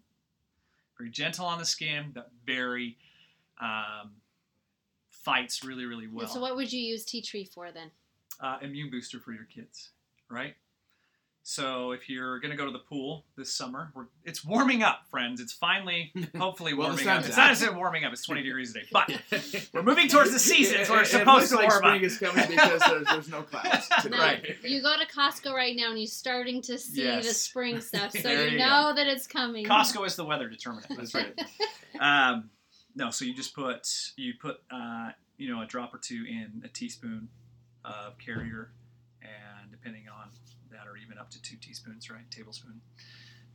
Very 0.98 1.10
gentle 1.10 1.46
on 1.46 1.58
the 1.58 1.64
skin, 1.64 2.10
but 2.12 2.30
very 2.44 2.96
um, 3.60 4.10
fights 5.28 5.62
really, 5.64 5.84
really 5.84 6.06
well 6.06 6.26
So 6.26 6.40
what 6.40 6.56
would 6.56 6.72
you 6.72 6.80
use 6.80 7.04
tea 7.04 7.22
tree 7.22 7.44
for 7.44 7.70
then? 7.72 7.90
uh, 8.40 8.58
immune 8.62 8.90
booster 8.90 9.18
for 9.20 9.32
your 9.32 9.44
kids, 9.44 9.90
right? 10.30 10.54
So 11.42 11.92
if 11.92 12.10
you're 12.10 12.38
going 12.40 12.50
to 12.50 12.56
go 12.58 12.66
to 12.66 12.70
the 12.72 12.78
pool 12.78 13.24
this 13.36 13.54
summer, 13.54 13.90
we're, 13.94 14.04
it's 14.24 14.44
warming 14.44 14.82
up, 14.82 15.06
friends. 15.10 15.40
It's 15.40 15.52
finally, 15.52 16.12
hopefully, 16.38 16.74
Well, 16.74 16.88
warming 16.88 17.08
up. 17.08 17.14
sun's 17.22 17.28
It's 17.28 17.38
out. 17.38 17.40
not 17.42 17.48
necessarily 17.48 17.78
warming 17.78 18.04
up. 18.04 18.12
It's 18.12 18.24
20 18.26 18.42
degrees 18.42 18.74
today, 18.74 18.86
but 18.92 19.10
we're 19.72 19.82
moving 19.82 20.08
towards 20.08 20.30
the 20.32 20.38
season. 20.38 20.84
So 20.84 20.92
we're 20.92 21.00
It- 21.00 21.04
it 21.04 21.06
supposed 21.06 21.26
looks 21.26 21.48
to 21.50 21.56
like 21.56 21.68
warm 21.70 21.78
spring 21.82 21.96
up. 21.96 22.02
is 22.02 22.18
coming 22.18 22.48
because 22.50 22.80
there's, 22.86 23.06
there's 23.06 23.28
no 23.30 23.42
clouds. 23.50 23.88
today. 24.02 24.18
Right. 24.18 24.56
You 24.62 24.82
go 24.82 24.94
to 24.98 25.06
Costco 25.06 25.52
right 25.54 25.74
now 25.74 25.88
and 25.90 25.98
you're 25.98 26.06
starting 26.06 26.60
to 26.62 26.78
see 26.78 27.02
the 27.06 27.22
spring 27.22 27.80
stuff, 27.80 28.12
so 28.12 28.30
you 28.30 28.50
you 28.50 28.58
know 28.58 28.92
that 28.94 29.06
it's 29.06 29.26
coming. 29.26 29.64
Costco 29.64 30.06
is 30.06 30.16
the 30.16 30.24
weather 30.26 30.48
determinant. 30.50 30.92
That's 30.98 31.14
right. 31.14 31.32
Right. 31.98 32.30
Um, 32.30 32.50
no, 32.98 33.10
so 33.10 33.24
you 33.24 33.32
just 33.32 33.54
put 33.54 33.88
you 34.16 34.34
put 34.40 34.60
uh, 34.70 35.10
you 35.36 35.48
know 35.48 35.62
a 35.62 35.66
drop 35.66 35.94
or 35.94 35.98
two 35.98 36.26
in 36.28 36.62
a 36.64 36.68
teaspoon 36.68 37.28
of 37.84 38.18
carrier, 38.18 38.72
and 39.22 39.70
depending 39.70 40.08
on 40.08 40.28
that, 40.72 40.86
or 40.86 40.96
even 40.96 41.16
up 41.16 41.30
to 41.30 41.40
two 41.40 41.56
teaspoons, 41.56 42.10
right, 42.10 42.28
tablespoon. 42.30 42.80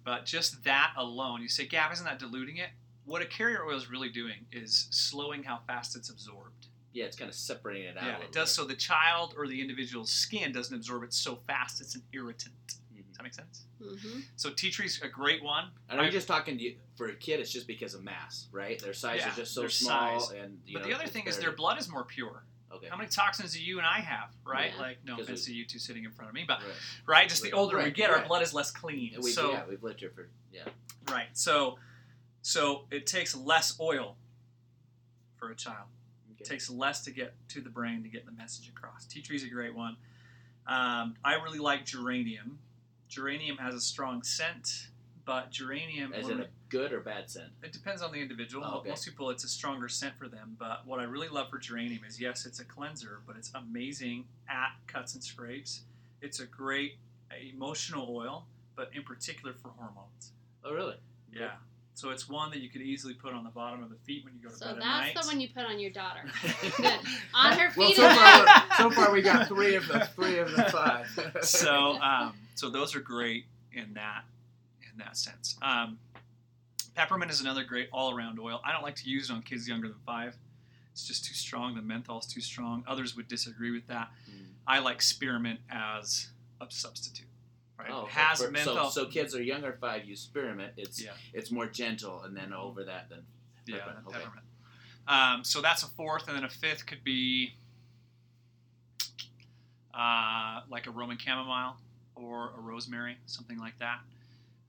But 0.06 0.26
just 0.26 0.64
that 0.64 0.94
alone, 0.98 1.42
you 1.42 1.50
say, 1.50 1.66
Gav, 1.66 1.92
isn't 1.92 2.06
that 2.06 2.20
diluting 2.20 2.58
it? 2.58 2.70
What 3.06 3.22
a 3.22 3.26
carrier 3.26 3.66
oil 3.66 3.76
is 3.76 3.92
really 3.92 4.10
doing 4.10 4.46
is 4.52 4.88
slowing 4.92 5.44
how 5.44 5.60
fast 5.68 5.98
it's 5.98 6.10
absorbed. 6.10 6.68
Yeah, 6.94 7.06
it's 7.06 7.18
kind 7.18 7.30
of 7.30 7.36
separating 7.36 7.90
it 7.90 7.98
out. 7.98 8.06
Yeah, 8.06 8.18
it 8.20 8.32
does 8.32 8.50
bit. 8.50 8.56
so 8.56 8.66
the 8.66 8.76
child 8.76 9.36
or 9.38 9.48
the 9.48 9.60
individual's 9.60 10.12
skin 10.12 10.54
doesn't 10.54 10.76
absorb 10.76 11.04
it 11.04 11.14
so 11.14 11.40
fast 11.48 11.82
it's 11.82 11.96
an 11.96 12.04
irritant. 12.14 12.76
That 13.24 13.28
make 13.28 13.34
sense? 13.34 13.64
hmm 13.80 14.20
So 14.36 14.50
tea 14.52 14.70
tree's 14.70 15.02
a 15.02 15.08
great 15.08 15.42
one. 15.44 15.70
And 15.90 16.00
I'm 16.02 16.12
just 16.12 16.28
talking 16.28 16.58
to 16.58 16.64
you, 16.64 16.76
for 16.96 17.08
a 17.08 17.16
kid? 17.16 17.40
It's 17.40 17.52
just 17.52 17.68
because 17.68 17.94
of 17.94 18.04
mass, 18.04 18.48
right? 18.52 18.80
Their 18.82 18.94
size 18.94 19.22
Yeah, 19.22 19.30
is 19.30 19.36
just 19.38 19.54
so 19.54 19.62
their 19.62 19.70
small, 19.70 20.20
size. 20.20 20.38
and 20.38 20.60
you 20.66 20.74
but 20.74 20.82
know, 20.84 20.90
the 20.90 20.96
other 20.96 21.04
it's 21.06 21.14
thing 21.14 21.26
is 21.28 21.38
their 21.40 21.52
blood 21.54 21.80
is 21.80 21.90
more 21.90 22.04
pure. 22.04 22.44
Okay. 22.74 22.88
How 22.90 22.98
many 22.98 23.08
toxins 23.08 23.54
do 23.54 23.64
you 23.64 23.78
and 23.78 23.86
I 23.88 24.00
have, 24.00 24.32
right? 24.46 24.72
Yeah. 24.76 24.82
Like, 24.82 24.98
no 25.06 25.14
offense 25.20 25.48
we- 25.48 25.54
to 25.54 25.60
you 25.60 25.66
two 25.66 25.80
sitting 25.80 26.04
in 26.06 26.12
front 26.12 26.30
of 26.30 26.36
me, 26.36 26.44
but 26.48 26.60
Right. 26.60 26.72
right, 27.06 27.30
just 27.30 27.44
the 27.44 27.52
Right, 27.52 27.58
older 27.58 27.78
we 27.78 27.84
right, 27.84 27.94
get, 27.94 28.10
our 28.10 28.26
blood 28.26 28.42
is 28.42 28.54
less 28.54 28.72
clean. 28.72 29.16
We, 29.22 29.32
so 29.32 29.52
yeah, 29.52 29.64
we've 29.70 29.84
lived 29.84 30.00
here 30.00 30.10
for 30.14 30.28
yeah. 30.52 30.64
right, 31.10 31.28
so 31.34 31.78
so 32.42 32.88
it 32.92 33.06
takes 33.08 33.36
less 33.36 33.80
oil 33.80 34.18
for 35.38 35.52
a 35.52 35.56
child. 35.56 35.88
It 36.40 36.46
takes 36.46 36.70
less 36.70 37.02
to 37.06 37.12
get 37.12 37.36
to 37.50 37.62
the 37.62 37.70
brain 37.70 38.04
to 38.04 38.10
get 38.10 38.26
the 38.26 38.32
message 38.34 38.68
across. 38.68 39.06
Tea 39.06 39.22
tree's 39.22 39.46
a 39.46 39.50
great 39.50 39.74
one. 39.74 39.96
Um, 40.68 41.16
I 41.24 41.36
really 41.36 41.60
like 41.60 41.86
geranium. 41.86 42.58
Geranium 43.14 43.58
has 43.58 43.76
a 43.76 43.82
strong 43.82 44.24
scent, 44.24 44.88
but 45.26 45.52
geranium 45.52 46.14
As 46.14 46.26
when 46.26 46.34
in 46.34 46.42
a 46.42 46.48
good 46.70 46.92
or 46.92 47.00
bad 47.00 47.30
scent? 47.30 47.50
It 47.62 47.72
depends 47.72 48.02
on 48.02 48.12
the 48.12 48.20
individual. 48.20 48.66
Oh, 48.66 48.78
okay. 48.80 48.90
Most 48.90 49.06
people, 49.06 49.30
it's 49.30 49.44
a 49.44 49.50
stronger 49.50 49.88
scent 49.88 50.16
for 50.18 50.28
them. 50.28 50.56
But 50.60 50.86
what 50.86 51.00
I 51.00 51.04
really 51.04 51.30
love 51.30 51.50
for 51.50 51.60
geranium 51.60 52.02
is 52.08 52.20
yes, 52.20 52.46
it's 52.46 52.60
a 52.60 52.66
cleanser, 52.66 53.22
but 53.28 53.36
it's 53.36 53.52
amazing 53.54 54.26
at 54.50 54.72
cuts 54.88 55.14
and 55.14 55.24
scrapes. 55.24 55.82
It's 56.22 56.40
a 56.40 56.46
great 56.46 56.98
emotional 57.54 58.08
oil, 58.16 58.46
but 58.76 58.90
in 58.94 59.04
particular 59.04 59.54
for 59.54 59.70
hormones. 59.70 60.32
Oh, 60.66 60.74
really? 60.74 60.96
Yeah. 61.32 61.52
So 61.96 62.10
it's 62.10 62.28
one 62.28 62.50
that 62.52 62.60
you 62.60 62.70
could 62.70 62.82
easily 62.82 63.14
put 63.14 63.34
on 63.34 63.44
the 63.44 63.52
bottom 63.52 63.84
of 63.84 63.90
the 63.90 63.98
feet 63.98 64.26
when 64.26 64.34
you 64.34 64.42
go 64.42 64.50
to 64.50 64.56
So 64.56 64.66
bed 64.66 64.78
at 64.78 64.80
night. 64.80 65.08
So 65.10 65.14
that's 65.14 65.28
the 65.28 65.34
one 65.34 65.42
you 65.42 65.50
put 65.50 65.66
on 65.66 65.80
your 65.80 65.92
daughter. 65.92 66.24
On 67.36 67.58
her 67.58 67.72
well, 67.78 67.88
feet 67.88 67.98
so 67.98 68.10
far, 68.10 68.48
head. 68.48 68.78
so 68.78 68.90
far 68.90 69.12
we 69.12 69.22
got 69.22 69.48
three 69.54 69.76
of 69.76 69.88
the 69.88 70.00
three 70.16 70.40
of 70.40 70.50
the 70.56 70.64
five. 70.64 71.08
so 71.44 72.00
um, 72.02 72.34
so 72.56 72.70
those 72.70 72.96
are 72.96 73.00
great 73.00 73.46
in 73.74 73.94
that 73.94 74.24
in 74.92 74.98
that 75.00 75.18
sense. 75.18 75.58
Um, 75.62 75.98
peppermint 76.96 77.32
is 77.32 77.42
another 77.42 77.64
great 77.64 77.90
all 77.92 78.16
around 78.16 78.40
oil. 78.40 78.62
I 78.66 78.72
don't 78.72 78.84
like 78.84 78.96
to 78.98 79.10
use 79.10 79.30
it 79.30 79.34
on 79.34 79.42
kids 79.42 79.68
younger 79.68 79.88
than 79.88 79.98
five. 80.06 80.36
It's 80.92 81.08
just 81.08 81.26
too 81.26 81.34
strong. 81.34 81.76
The 81.76 81.82
menthol's 81.82 82.28
too 82.28 82.42
strong. 82.42 82.84
Others 82.88 83.16
would 83.16 83.28
disagree 83.28 83.72
with 83.72 83.88
that. 83.88 84.10
Mm. 84.30 84.46
I 84.68 84.80
like 84.80 85.02
spearmint 85.02 85.60
as 85.70 86.28
a 86.62 86.66
substitute. 86.70 87.28
Right? 87.80 87.90
Oh, 87.92 88.06
it 88.06 88.12
has 88.12 88.44
For- 88.44 88.52
menthol. 88.52 88.92
So, 88.92 89.06
so 89.06 89.10
kids 89.10 89.36
are 89.36 89.42
younger 89.42 89.72
than 89.72 89.80
five 89.80 90.06
use 90.06 90.22
spearmint. 90.22 90.74
It's 90.78 91.02
Yeah. 91.02 91.12
it's 91.34 91.50
more 91.50 91.66
gentle, 91.66 92.22
and 92.22 92.38
then 92.38 92.54
over 92.54 92.84
that, 92.84 93.10
then 93.10 93.20
yeah, 93.66 93.78
peppermint, 93.78 93.98
and 93.98 94.08
okay. 94.08 94.18
peppermint. 94.20 94.46
Um, 95.08 95.44
so 95.44 95.62
that's 95.62 95.84
a 95.84 95.88
fourth, 95.88 96.28
and 96.28 96.38
then 96.38 96.44
a 96.44 96.50
fifth 96.50 96.86
could 96.86 97.04
be 97.04 97.56
uh, 99.94 100.62
like 100.70 100.88
a 100.88 100.92
Roman 100.92 101.18
chamomile 101.18 101.78
or 102.16 102.52
a 102.58 102.60
rosemary, 102.60 103.18
something 103.26 103.58
like 103.58 103.78
that. 103.80 104.00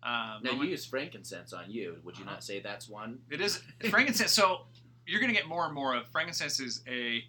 Um, 0.02 0.42
now 0.42 0.50
you 0.52 0.64
use 0.64 0.84
frankincense 0.84 1.52
on 1.52 1.70
you. 1.70 1.96
Would 2.04 2.18
you 2.18 2.24
Uh-huh. 2.24 2.34
not 2.34 2.44
say 2.44 2.60
that's 2.60 2.88
one? 2.88 3.20
It 3.30 3.40
is 3.40 3.56
frankincense. 3.90 4.32
So 4.32 4.62
you're 5.06 5.20
going 5.20 5.32
to 5.32 5.38
get 5.38 5.48
more 5.48 5.64
and 5.64 5.74
more 5.74 5.94
of 5.94 6.06
frankincense 6.08 6.60
is 6.60 6.82
a 6.88 7.24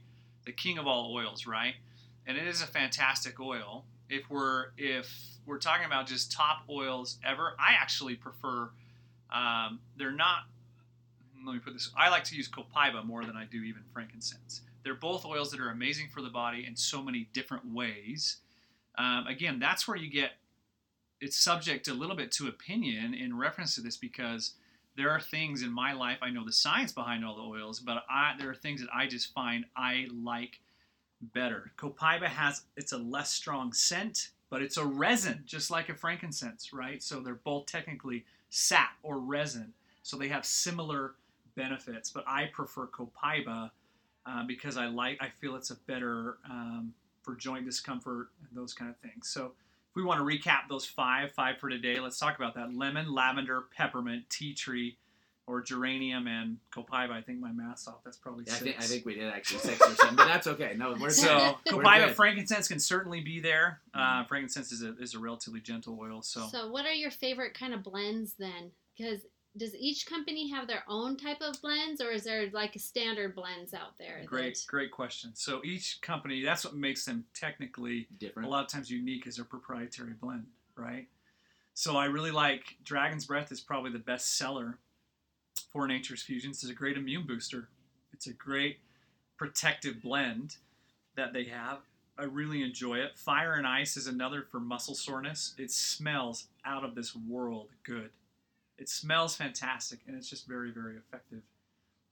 the 0.46 0.52
king 0.52 0.78
of 0.78 0.86
all 0.86 1.14
oils, 1.16 1.48
right? 1.48 1.74
And 2.28 2.38
it 2.38 2.48
is 2.48 2.62
a 2.62 2.68
fantastic 2.68 3.40
oil. 3.40 3.86
If 4.10 4.30
we're 4.30 4.68
if 4.78 5.10
we're 5.46 5.58
talking 5.58 5.86
about 5.86 6.06
just 6.08 6.32
top 6.32 6.64
oils 6.70 7.18
ever, 7.26 7.54
I 7.60 7.74
actually 7.80 8.16
prefer. 8.16 8.70
Um, 9.32 9.80
they're 9.98 10.12
not. 10.12 10.40
Let 11.46 11.54
me 11.54 11.60
put 11.60 11.74
this. 11.74 11.92
I 11.98 12.10
like 12.10 12.24
to 12.26 12.36
use 12.36 12.50
copaiba 12.50 13.06
more 13.06 13.24
than 13.24 13.36
I 13.38 13.46
do 13.46 13.62
even 13.64 13.84
frankincense. 13.94 14.62
They're 14.84 14.96
both 14.96 15.26
oils 15.26 15.50
that 15.52 15.60
are 15.60 15.70
amazing 15.70 16.10
for 16.14 16.22
the 16.22 16.30
body 16.30 16.66
in 16.68 16.76
so 16.76 17.02
many 17.02 17.30
different 17.34 17.72
ways. 17.74 18.38
Um, 18.98 19.28
again, 19.28 19.60
that's 19.60 19.88
where 19.88 19.98
you 19.98 20.10
get. 20.10 20.32
It's 21.22 21.38
subject 21.38 21.88
a 21.88 21.94
little 21.94 22.16
bit 22.16 22.32
to 22.34 22.48
opinion 22.48 23.14
in 23.14 23.38
reference 23.38 23.76
to 23.76 23.82
this 23.82 23.98
because 23.98 24.54
there 24.98 25.10
are 25.10 25.20
things 25.20 25.62
in 25.62 25.72
my 25.72 25.94
life 25.94 26.18
I 26.22 26.30
know 26.30 26.46
the 26.46 26.52
science 26.52 26.92
behind 26.92 27.26
all 27.26 27.36
the 27.36 27.42
oils, 27.42 27.80
but 27.80 28.04
I 28.10 28.34
there 28.38 28.50
are 28.50 28.56
things 28.56 28.82
that 28.82 28.90
I 28.94 29.08
just 29.08 29.34
find 29.34 29.66
I 29.76 30.08
like 30.14 30.60
better. 31.22 31.72
Copaiba 31.78 32.28
has 32.28 32.64
it's 32.76 32.92
a 32.92 32.98
less 32.98 33.32
strong 33.32 33.74
scent, 33.74 34.30
but 34.50 34.62
it's 34.62 34.78
a 34.78 34.86
resin, 34.86 35.44
just 35.46 35.72
like 35.72 35.90
a 35.90 35.96
frankincense, 35.96 36.74
right? 36.74 37.02
So 37.02 37.20
they're 37.20 37.36
both 37.36 37.66
technically 37.66 38.26
sap 38.50 38.92
or 39.04 39.20
resin, 39.20 39.74
so 40.04 40.18
they 40.18 40.30
have 40.30 40.46
similar 40.46 41.16
benefits. 41.56 42.10
But 42.10 42.26
I 42.28 42.50
prefer 42.54 42.88
Copaiba 42.88 43.72
uh, 44.26 44.44
because 44.46 44.78
I 44.78 44.88
like 44.88 45.18
I 45.22 45.30
feel 45.42 45.56
it's 45.56 45.72
a 45.72 45.76
better 45.88 46.38
um, 46.50 46.94
for 47.26 47.36
joint 47.36 47.66
discomfort 47.66 48.30
and 48.48 48.50
those 48.58 48.74
kind 48.74 48.90
of 48.90 48.98
things. 48.98 49.28
So 49.28 49.48
if 49.48 49.96
we 49.96 50.04
want 50.04 50.20
to 50.20 50.24
recap 50.26 50.70
those 50.70 50.86
five, 50.86 51.32
five 51.32 51.58
for 51.58 51.70
today, 51.70 52.00
let's 52.00 52.20
talk 52.20 52.38
about 52.38 52.54
that. 52.56 52.74
Lemon, 52.74 53.12
lavender, 53.12 53.64
peppermint, 53.76 54.30
tea 54.30 54.54
tree, 54.54 54.98
or 55.48 55.62
geranium 55.62 56.28
and 56.28 56.58
copaiba. 56.74 57.12
I 57.12 57.22
think 57.22 57.40
my 57.40 57.52
math's 57.52 57.88
off. 57.88 58.04
That's 58.04 58.18
probably 58.18 58.46
Yeah, 58.48 58.54
I 58.54 58.56
six. 58.58 58.64
think 58.64 58.80
I 58.80 58.84
think 58.84 59.06
we 59.06 59.14
did 59.16 59.32
actually 59.32 59.60
six 59.60 59.80
or 59.82 59.94
seven, 59.96 60.16
but 60.16 60.26
that's 60.26 60.48
okay. 60.48 60.74
No, 60.78 60.96
we're 61.00 61.10
so 61.12 61.56
good. 61.66 61.76
We're 61.76 61.84
copaiba, 61.84 62.08
good. 62.08 62.16
frankincense 62.16 62.68
can 62.68 62.80
certainly 62.80 63.22
be 63.22 63.40
there. 63.40 63.82
Uh, 63.94 64.24
Mhm. 64.24 64.28
frankincense 64.28 64.72
is 64.72 64.82
a, 64.84 64.98
is 64.98 65.14
a 65.14 65.20
relatively 65.20 65.60
gentle 65.62 66.00
oil. 66.00 66.22
So, 66.24 66.48
So, 66.48 66.70
what 66.72 66.86
are 66.86 66.94
your 66.94 67.12
favorite 67.12 67.54
kind 67.54 67.74
of 67.74 67.84
blends 67.84 68.34
then? 68.34 68.72
Because 68.98 69.20
does 69.58 69.76
each 69.76 70.06
company 70.06 70.50
have 70.50 70.68
their 70.68 70.84
own 70.88 71.16
type 71.18 71.42
of 71.42 71.62
blends, 71.62 72.02
or 72.02 72.12
is 72.12 72.24
there 72.24 72.50
like 72.52 72.74
standard 72.78 73.36
blends 73.36 73.74
out 73.74 73.98
there? 73.98 74.22
great, 74.26 74.56
that- 74.56 74.66
great 74.68 74.92
question. 74.92 75.32
So 75.34 75.62
each 75.64 76.02
company, 76.02 76.44
that's 76.44 76.66
what 76.66 76.76
makes 76.76 77.06
them 77.06 77.26
technically 77.34 78.08
different 78.20 78.48
a 78.48 78.52
lot 78.52 78.64
of 78.64 78.70
times 78.70 78.92
unique 78.92 79.28
is 79.28 79.38
their 79.38 79.46
proprietary 79.46 80.14
blend, 80.14 80.48
right? 80.76 81.08
So 81.74 81.98
I 81.98 82.06
really 82.06 82.32
like 82.32 82.78
Dragon's 82.84 83.26
Breath 83.26 83.52
is 83.52 83.60
probably 83.60 83.92
the 83.92 84.00
best 84.00 84.38
seller 84.38 84.78
for 85.72 85.88
Nature's 85.88 86.22
Fusions. 86.22 86.64
It's 86.64 86.72
a 86.72 86.76
great 86.76 86.98
immune 86.98 87.28
booster. 87.28 87.68
It's 88.14 88.28
a 88.28 88.34
great 88.34 88.80
protective 89.38 90.02
blend 90.02 90.56
that 91.16 91.34
they 91.34 91.46
have. 91.46 91.80
I 92.18 92.24
really 92.24 92.64
enjoy 92.64 93.00
it. 93.00 93.18
Fire 93.18 93.54
and 93.56 93.68
Ice 93.68 93.98
is 93.98 94.08
another 94.08 94.46
for 94.50 94.60
muscle 94.60 94.96
soreness. 94.96 95.54
It 95.58 95.70
smells 95.70 96.48
out 96.66 96.86
of 96.86 96.96
this 96.96 97.14
world 97.14 97.68
good. 97.84 98.12
It 98.78 98.90
smells 98.90 99.36
fantastic 99.36 100.00
and 100.08 100.16
it's 100.16 100.30
just 100.30 100.48
very, 100.48 100.72
very 100.72 100.98
effective 100.98 101.42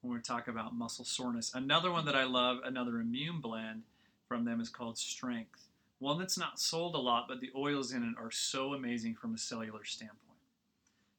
when 0.01 0.13
we 0.13 0.21
talk 0.21 0.47
about 0.47 0.75
muscle 0.75 1.05
soreness. 1.05 1.53
Another 1.53 1.91
one 1.91 2.05
that 2.05 2.15
I 2.15 2.23
love, 2.23 2.59
another 2.63 2.99
immune 2.99 3.39
blend 3.41 3.83
from 4.27 4.45
them 4.45 4.59
is 4.59 4.69
called 4.69 4.97
Strength. 4.97 5.67
One 5.99 6.19
that's 6.19 6.37
not 6.37 6.59
sold 6.59 6.95
a 6.95 6.99
lot, 6.99 7.25
but 7.27 7.39
the 7.39 7.51
oils 7.55 7.93
in 7.93 8.03
it 8.03 8.15
are 8.21 8.31
so 8.31 8.73
amazing 8.73 9.15
from 9.15 9.33
a 9.33 9.37
cellular 9.37 9.85
standpoint. 9.85 10.19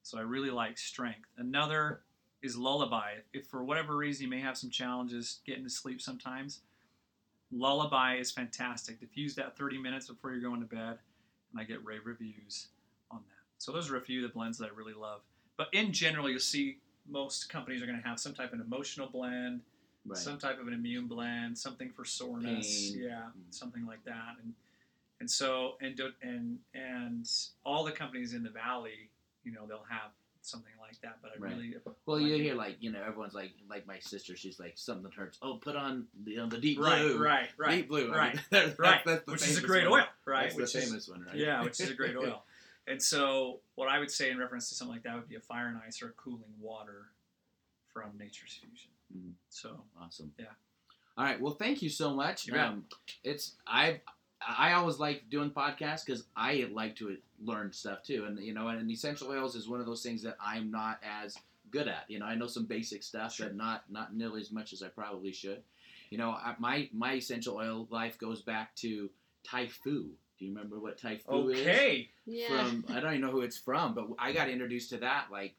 So 0.02 0.18
I 0.18 0.22
really 0.22 0.50
like 0.50 0.76
Strength. 0.76 1.30
Another 1.38 2.00
is 2.42 2.56
Lullaby. 2.58 3.14
If 3.32 3.46
for 3.46 3.64
whatever 3.64 3.96
reason 3.96 4.24
you 4.24 4.30
may 4.30 4.40
have 4.40 4.58
some 4.58 4.68
challenges 4.68 5.40
getting 5.46 5.64
to 5.64 5.70
sleep 5.70 6.02
sometimes, 6.02 6.60
Lullaby 7.50 8.16
is 8.16 8.30
fantastic. 8.30 9.00
Diffuse 9.00 9.34
that 9.36 9.56
30 9.56 9.78
minutes 9.78 10.08
before 10.08 10.32
you're 10.32 10.40
going 10.40 10.60
to 10.60 10.66
bed, 10.66 10.98
and 11.50 11.60
I 11.60 11.64
get 11.64 11.84
rave 11.84 12.02
reviews 12.04 12.68
on 13.10 13.20
that. 13.28 13.44
So 13.56 13.72
those 13.72 13.90
are 13.90 13.96
a 13.96 14.02
few 14.02 14.22
of 14.22 14.30
the 14.30 14.34
blends 14.34 14.58
that 14.58 14.66
I 14.66 14.76
really 14.76 14.92
love. 14.92 15.20
But 15.56 15.68
in 15.72 15.92
general, 15.92 16.28
you'll 16.28 16.40
see 16.40 16.78
most 17.08 17.48
companies 17.48 17.82
are 17.82 17.86
going 17.86 18.00
to 18.00 18.06
have 18.08 18.18
some 18.18 18.34
type 18.34 18.48
of 18.52 18.58
an 18.58 18.60
emotional 18.64 19.08
blend, 19.08 19.60
Right. 20.06 20.18
some 20.18 20.36
type 20.38 20.60
of 20.60 20.66
an 20.68 20.74
immune 20.74 21.06
blend, 21.06 21.56
something 21.56 21.90
for 21.90 22.04
soreness, 22.04 22.90
Pain. 22.92 23.04
yeah, 23.04 23.30
Mm. 23.38 23.54
something 23.54 23.86
like 23.86 24.04
that, 24.04 24.36
and 24.42 24.54
and 25.20 25.30
so 25.30 25.78
and 25.80 25.98
and 26.20 26.58
and 26.74 27.30
all 27.64 27.84
the 27.84 27.92
companies 27.92 28.34
in 28.34 28.42
the 28.42 28.50
valley, 28.50 29.08
you 29.44 29.52
know, 29.52 29.66
they'll 29.66 29.86
have 29.88 30.10
something 30.42 30.72
like 30.78 31.00
that. 31.00 31.20
But 31.22 31.30
I 31.34 31.38
Right. 31.38 31.56
really 31.56 31.74
Well, 32.04 32.18
like 32.18 32.26
you 32.26 32.36
hear 32.36 32.54
like 32.54 32.76
you 32.80 32.90
know 32.92 33.00
everyone's 33.02 33.32
like 33.32 33.52
like 33.66 33.86
my 33.86 33.98
sister. 34.00 34.36
She's 34.36 34.60
like 34.60 34.74
something 34.76 35.10
hurts. 35.10 35.38
Oh, 35.40 35.56
put 35.56 35.74
on 35.74 36.06
the 36.22 36.32
you 36.32 36.36
know, 36.36 36.48
the 36.48 36.58
deep 36.58 36.78
right, 36.78 37.00
blue. 37.00 37.22
right, 37.24 37.48
right, 37.56 37.76
Deep 37.76 37.88
blue. 37.88 38.12
I 38.12 38.16
right, 38.16 38.34
mean, 38.34 38.42
that's- 38.50 38.78
right, 38.78 39.02
that's 39.06 39.26
which 39.26 39.40
is 39.48 39.56
a 39.56 39.62
great 39.62 39.88
one. 39.88 40.00
oil, 40.02 40.06
right? 40.26 40.42
That's 40.48 40.54
which 40.56 40.72
the 40.74 40.78
is 40.80 40.84
famous 40.88 41.08
one, 41.08 41.22
right? 41.24 41.36
yeah, 41.36 41.62
which 41.62 41.80
is 41.80 41.88
a 41.90 41.94
great 41.94 42.16
oil. 42.22 42.44
And 42.86 43.00
so, 43.02 43.60
what 43.76 43.88
I 43.88 43.98
would 43.98 44.10
say 44.10 44.30
in 44.30 44.38
reference 44.38 44.68
to 44.68 44.74
something 44.74 44.94
like 44.94 45.04
that 45.04 45.14
would 45.14 45.28
be 45.28 45.36
a 45.36 45.40
fire 45.40 45.68
and 45.68 45.78
ice 45.86 46.02
or 46.02 46.08
a 46.08 46.12
cooling 46.12 46.42
water 46.60 47.06
from 47.92 48.10
Nature's 48.18 48.54
Fusion. 48.54 48.90
Mhm. 49.16 49.32
So, 49.48 49.84
Awesome. 50.00 50.34
Yeah. 50.38 50.46
All 51.16 51.24
right. 51.24 51.40
Well, 51.40 51.54
thank 51.54 51.80
you 51.80 51.88
so 51.88 52.12
much. 52.14 52.46
You. 52.46 52.58
Um, 52.58 52.86
it's 53.22 53.54
I 53.66 54.00
I 54.46 54.72
always 54.72 54.98
like 54.98 55.30
doing 55.30 55.50
podcasts 55.50 56.04
because 56.04 56.24
I 56.36 56.68
like 56.72 56.96
to 56.96 57.16
learn 57.42 57.72
stuff 57.72 58.02
too, 58.02 58.24
and 58.26 58.38
you 58.40 58.52
know, 58.52 58.68
and 58.68 58.90
essential 58.90 59.28
oils 59.30 59.54
is 59.54 59.68
one 59.68 59.80
of 59.80 59.86
those 59.86 60.02
things 60.02 60.22
that 60.22 60.36
I'm 60.40 60.70
not 60.70 60.98
as 61.02 61.38
good 61.70 61.88
at. 61.88 62.04
You 62.08 62.18
know, 62.18 62.26
I 62.26 62.34
know 62.34 62.46
some 62.48 62.66
basic 62.66 63.02
stuff, 63.02 63.32
Sure. 63.34 63.46
but 63.46 63.56
not 63.56 63.90
not 63.90 64.14
nearly 64.14 64.40
as 64.40 64.50
much 64.50 64.72
as 64.72 64.82
I 64.82 64.88
probably 64.88 65.32
should. 65.32 65.62
You 66.10 66.18
know, 66.18 66.30
I, 66.32 66.56
my 66.58 66.90
my 66.92 67.14
essential 67.14 67.56
oil 67.56 67.86
life 67.90 68.18
goes 68.18 68.42
back 68.42 68.74
to 68.76 69.08
Tei 69.44 69.68
Fu. 69.68 70.10
Do 70.38 70.44
you 70.44 70.52
remember 70.52 70.80
what 70.80 70.98
Tei 70.98 71.18
Fu 71.18 71.48
is? 71.50 71.60
okay, 71.60 72.08
Yeah. 72.26 72.48
from 72.68 72.84
I 72.94 73.00
don't 73.00 73.10
even 73.14 73.20
know 73.20 73.30
who 73.30 73.42
it's 73.42 73.58
from, 73.58 73.94
but 73.94 74.08
I 74.18 74.32
got 74.32 74.48
introduced 74.48 74.90
to 74.90 74.98
that 74.98 75.26
like 75.30 75.54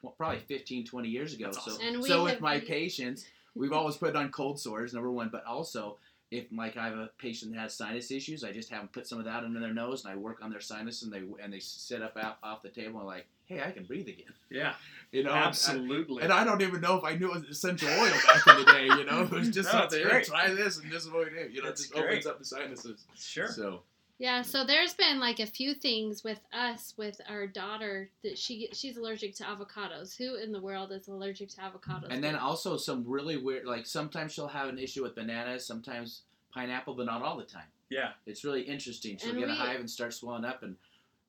tw- 0.00 0.16
probably 0.16 0.40
15, 0.40 0.86
20 0.86 1.08
years 1.08 1.34
ago. 1.34 1.46
That's 1.46 1.64
so 1.64 1.72
awesome. 1.72 2.02
So 2.02 2.24
with 2.24 2.32
have- 2.34 2.40
my 2.42 2.60
patients, 2.60 3.24
we've 3.54 3.72
always 3.72 3.96
put 3.96 4.10
it 4.10 4.16
on 4.16 4.30
cold 4.30 4.60
sores, 4.60 4.92
number 4.92 5.10
one, 5.10 5.30
but 5.30 5.44
also 5.46 5.98
if 6.32 6.46
like 6.50 6.76
I 6.78 6.86
have 6.88 6.96
a 6.98 7.10
patient 7.18 7.52
that 7.54 7.60
has 7.60 7.74
sinus 7.76 8.10
issues, 8.10 8.42
I 8.42 8.52
just 8.52 8.70
have 8.70 8.80
them 8.80 8.88
put 8.88 9.06
some 9.06 9.18
of 9.18 9.26
that 9.26 9.44
under 9.44 9.60
their 9.60 9.74
nose, 9.74 10.04
and 10.04 10.12
I 10.12 10.16
work 10.16 10.38
on 10.42 10.50
their 10.50 10.60
sinus, 10.60 11.02
and 11.02 11.12
they 11.12 11.22
and 11.42 11.52
they 11.52 11.60
sit 11.60 12.00
up 12.02 12.16
out, 12.16 12.38
off 12.42 12.62
the 12.62 12.70
table 12.70 12.98
and 13.00 13.06
like, 13.06 13.26
hey, 13.44 13.60
I 13.62 13.70
can 13.70 13.84
breathe 13.84 14.08
again. 14.08 14.32
yeah, 14.50 14.72
You 15.12 15.24
know, 15.24 15.30
and- 15.32 15.44
absolutely. 15.44 16.22
And 16.22 16.32
I 16.32 16.42
don't 16.44 16.62
even 16.62 16.80
know 16.80 16.96
if 16.96 17.04
I 17.04 17.16
knew 17.16 17.30
it 17.34 17.40
was 17.40 17.44
essential 17.50 17.88
oil 17.90 18.10
back 18.26 18.46
in 18.46 18.64
the 18.64 18.72
day. 18.72 18.84
You 18.86 19.04
know, 19.04 19.22
it 19.22 19.30
was 19.30 19.50
just 19.50 19.70
No, 19.74 19.86
Try 19.86 20.54
this, 20.54 20.78
and 20.78 20.90
this 20.90 21.04
is 21.04 21.10
what 21.10 21.26
we 21.30 21.38
do. 21.38 21.50
You 21.52 21.62
know, 21.62 21.68
it 21.68 21.76
just 21.76 21.94
opens 21.94 22.26
up 22.26 22.38
the 22.38 22.44
sinuses. 22.46 23.04
sure. 23.14 23.48
So 23.48 23.82
Yeah, 24.22 24.42
so 24.42 24.62
there's 24.64 24.94
been 24.94 25.18
like 25.18 25.40
a 25.40 25.46
few 25.46 25.74
things 25.74 26.22
with 26.22 26.38
us 26.52 26.94
with 26.96 27.20
our 27.28 27.44
daughter 27.44 28.08
that 28.22 28.38
she 28.38 28.68
she's 28.72 28.96
allergic 28.96 29.34
to 29.38 29.42
avocados. 29.42 30.16
Who 30.16 30.36
in 30.36 30.52
the 30.52 30.60
world 30.60 30.92
is 30.92 31.08
allergic 31.08 31.48
to 31.48 31.56
avocados? 31.56 32.06
And 32.08 32.22
then 32.22 32.36
also 32.36 32.76
some 32.76 33.02
really 33.04 33.36
weird, 33.36 33.66
like 33.66 33.84
sometimes 33.84 34.32
she'll 34.32 34.46
have 34.46 34.68
an 34.68 34.78
issue 34.78 35.02
with 35.02 35.16
bananas, 35.16 35.66
sometimes 35.66 36.22
pineapple, 36.54 36.94
but 36.94 37.06
not 37.06 37.22
all 37.22 37.36
the 37.36 37.42
time. 37.42 37.66
Yeah, 37.90 38.10
It's 38.24 38.44
really 38.44 38.62
interesting. 38.62 39.18
She'll 39.18 39.30
And 39.30 39.40
get 39.40 39.48
a 39.48 39.54
hive 39.54 39.80
and 39.80 39.90
start 39.90 40.14
swelling 40.14 40.44
up, 40.44 40.62
and 40.62 40.76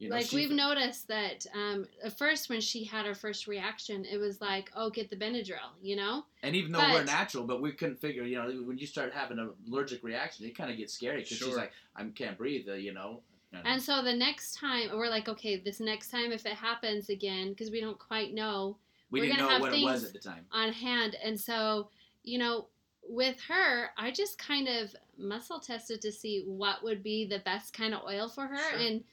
You 0.04 0.10
know, 0.10 0.18
like 0.18 0.26
she- 0.28 0.36
we've 0.36 0.52
noticed 0.52 1.08
that 1.08 1.46
um, 1.56 1.88
at 2.04 2.18
first 2.18 2.50
when 2.50 2.60
she 2.60 2.84
had 2.84 3.06
her 3.06 3.16
first 3.16 3.48
reaction, 3.48 4.04
it 4.06 4.18
was 4.18 4.42
like, 4.42 4.70
"Oh, 4.76 4.89
get 4.89 5.10
the 5.10 5.16
Benadryl," 5.16 5.72
you 5.82 5.96
know. 5.96 6.26
And 6.44 6.56
even 6.56 6.74
though 6.74 6.80
we're 6.80 7.06
natural, 7.06 7.46
but 7.46 7.62
we 7.62 7.72
couldn't 7.72 8.02
figure, 8.02 8.24
you 8.24 8.36
know, 8.38 8.50
when 8.66 8.78
you 8.78 8.86
start 8.86 9.13
having 9.13 9.39
an 9.39 9.52
allergic 9.68 10.04
reaction, 10.04 10.46
it 10.46 10.58
kind 10.58 10.70
of 10.70 10.76
gets 10.78 10.94
scary 10.94 11.22
because 11.22 11.38
she's 11.38 11.56
like, 11.56 11.72
I 11.96 12.04
can't 12.16 12.38
breathe, 12.38 12.68
uh, 12.68 12.74
you 12.74 12.94
know. 12.94 13.22
And- 13.54 13.66
And 13.66 13.82
so 13.82 14.02
the 14.04 14.13
next 14.13 14.56
time, 14.56 14.89
we're 14.94 15.10
like, 15.10 15.30
okay, 15.30 15.56
this 15.58 15.80
next 15.80 16.10
time 16.10 16.32
if 16.34 16.46
it 16.46 16.54
happens 16.54 17.10
again, 17.10 17.50
because 17.50 17.72
we 17.72 17.80
don't 17.80 17.98
quite 18.00 18.34
know 18.34 18.78
we 19.10 19.20
we're 19.22 19.28
didn't 19.28 19.38
gonna 19.39 19.48
know 19.48 19.54
have 19.54 19.62
what 19.62 19.74
it 19.74 19.84
was 19.84 20.02
things- 20.02 20.16
at 20.16 20.22
the 20.22 20.30
time. 20.30 20.46
on 20.52 20.74
hand. 20.74 21.16
And 21.24 21.39
so, 21.39 21.89
you 22.24 22.39
know, 22.39 22.68
with 23.08 23.39
her, 23.42 23.89
I 23.98 24.12
just 24.12 24.38
kind 24.38 24.68
of 24.68 24.94
muscle 25.18 25.60
tested 25.60 26.02
to 26.02 26.12
see 26.12 26.44
what 26.46 26.84
would 26.84 27.04
be 27.04 27.26
the 27.26 27.39
best 27.39 27.74
kind 27.74 27.94
of 27.94 28.02
oil 28.04 28.28
for 28.28 28.48
her. 28.48 28.70
Sure. 28.72 28.80
And 28.80 29.04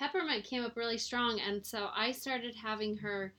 peppermint 0.00 0.44
came 0.44 0.64
up 0.64 0.76
really 0.76 0.98
strong. 0.98 1.38
And 1.46 1.64
so 1.64 1.90
I 1.94 2.10
started 2.12 2.54
having 2.54 2.96
her, 2.96 3.34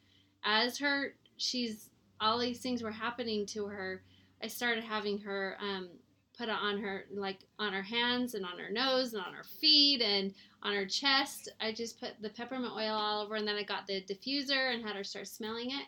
as 0.46 0.78
her, 0.78 1.16
she's, 1.38 1.90
all 2.22 2.38
these 2.38 2.60
things 2.60 2.84
were 2.84 2.92
happening 2.92 3.48
to 3.48 3.66
her. 3.66 4.04
I 4.44 4.48
started 4.48 4.84
having 4.84 5.18
her 5.20 5.58
um, 5.60 5.90
put 6.38 6.50
it 6.50 6.56
on 6.56 6.80
her, 6.80 7.06
like 7.12 7.40
on 7.58 7.74
her 7.74 7.82
hands 7.82 8.36
and 8.36 8.46
on 8.46 8.60
her 8.60 8.72
nose 8.72 9.14
and 9.14 9.24
on 9.24 9.34
her 9.34 9.44
feet 9.44 10.04
and 10.04 10.36
on 10.62 10.76
her 10.76 10.86
chest. 10.86 11.50
I 11.60 11.74
just 11.74 12.00
put 12.00 12.12
the 12.22 12.30
peppermint 12.30 12.74
oil 12.74 12.94
all 12.94 13.24
over 13.24 13.36
and 13.36 13.48
then 13.48 13.56
I 13.56 13.64
got 13.64 13.88
the 13.88 14.04
diffuser 14.04 14.72
and 14.72 14.86
had 14.86 14.96
her 14.96 15.04
start 15.04 15.28
smelling 15.28 15.72
it 15.72 15.88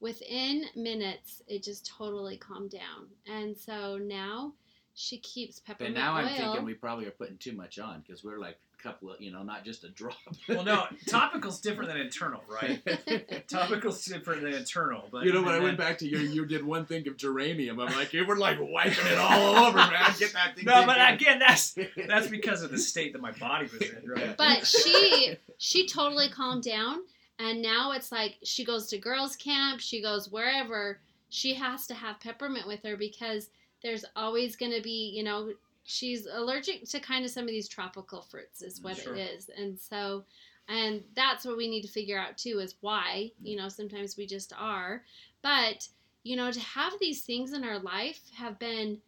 within 0.00 0.64
minutes 0.76 1.42
it 1.48 1.60
just 1.60 1.84
totally 1.84 2.36
calmed 2.36 2.70
down 2.70 3.08
and 3.26 3.56
so 3.56 3.98
now 3.98 4.52
she 4.94 5.18
keeps 5.18 5.58
peppermint. 5.58 5.96
But 5.96 6.00
now 6.00 6.14
I'm 6.14 6.28
thinking 6.28 6.64
we 6.64 6.74
probably 6.74 7.06
are 7.06 7.12
putting 7.12 7.36
too 7.38 7.52
much 7.52 7.80
on 7.80 8.00
because 8.00 8.22
we're 8.22 8.38
like 8.38 8.58
couple 8.82 9.10
of, 9.10 9.20
you 9.20 9.30
know, 9.30 9.42
not 9.42 9.64
just 9.64 9.84
a 9.84 9.88
drop. 9.88 10.16
Well, 10.48 10.64
no, 10.64 10.86
topical's 11.06 11.60
different 11.60 11.90
than 11.90 12.00
internal, 12.00 12.42
right? 12.48 12.84
Topical's 13.48 14.04
different 14.04 14.42
than 14.42 14.54
internal, 14.54 15.08
but 15.10 15.24
You 15.24 15.32
know, 15.32 15.42
when 15.42 15.52
I 15.52 15.56
and 15.56 15.64
went 15.64 15.78
back 15.78 15.98
to 15.98 16.08
your, 16.08 16.20
you 16.20 16.46
did 16.46 16.64
one 16.64 16.86
thing 16.86 17.06
of 17.08 17.16
geranium. 17.16 17.80
I'm 17.80 17.94
like, 17.96 18.12
you 18.12 18.24
were 18.26 18.36
like 18.36 18.58
wiping 18.60 19.06
it 19.06 19.18
all 19.18 19.56
over, 19.66 19.78
man. 19.78 19.92
Get 20.18 20.32
that 20.32 20.56
thing. 20.56 20.64
No, 20.64 20.86
but 20.86 20.94
taken. 20.94 21.14
again, 21.14 21.38
that's 21.38 21.76
that's 22.06 22.28
because 22.28 22.62
of 22.62 22.70
the 22.70 22.78
state 22.78 23.12
that 23.12 23.22
my 23.22 23.32
body 23.32 23.68
was 23.72 23.82
in, 23.82 24.08
right? 24.08 24.36
but 24.36 24.66
she 24.66 25.36
she 25.58 25.86
totally 25.86 26.28
calmed 26.28 26.62
down 26.62 27.00
and 27.38 27.62
now 27.62 27.92
it's 27.92 28.10
like 28.12 28.36
she 28.42 28.64
goes 28.64 28.86
to 28.86 28.98
girls 28.98 29.36
camp 29.36 29.80
she 29.80 30.02
goes 30.02 30.30
wherever 30.30 30.98
she 31.28 31.54
has 31.54 31.86
to 31.86 31.94
have 31.94 32.20
peppermint 32.20 32.66
with 32.66 32.82
her 32.82 32.96
because 32.96 33.50
there's 33.82 34.04
always 34.16 34.56
going 34.56 34.72
to 34.72 34.82
be 34.82 35.12
you 35.14 35.22
know 35.22 35.52
she's 35.88 36.26
allergic 36.26 36.84
to 36.84 37.00
kind 37.00 37.24
of 37.24 37.30
some 37.30 37.44
of 37.44 37.48
these 37.48 37.68
tropical 37.68 38.20
fruits 38.20 38.60
is 38.60 38.80
what 38.82 38.98
Sure. 38.98 39.14
it 39.16 39.20
is. 39.20 39.48
And 39.56 39.78
so 39.78 40.24
and 40.68 41.02
that's 41.16 41.46
what 41.46 41.56
we 41.56 41.66
need 41.66 41.80
to 41.82 41.88
figure 41.88 42.18
out 42.18 42.36
too 42.36 42.58
is 42.58 42.74
why 42.82 43.32
you 43.42 43.56
know 43.56 43.68
sometimes 43.68 44.16
we 44.16 44.26
just 44.26 44.52
are. 44.56 45.02
But 45.42 45.88
you 46.24 46.36
know 46.36 46.52
to 46.52 46.60
have 46.60 46.92
these 47.00 47.22
things 47.22 47.52
in 47.54 47.64
our 47.64 47.78
life 47.78 48.20
have 48.36 48.58
been 48.58 49.00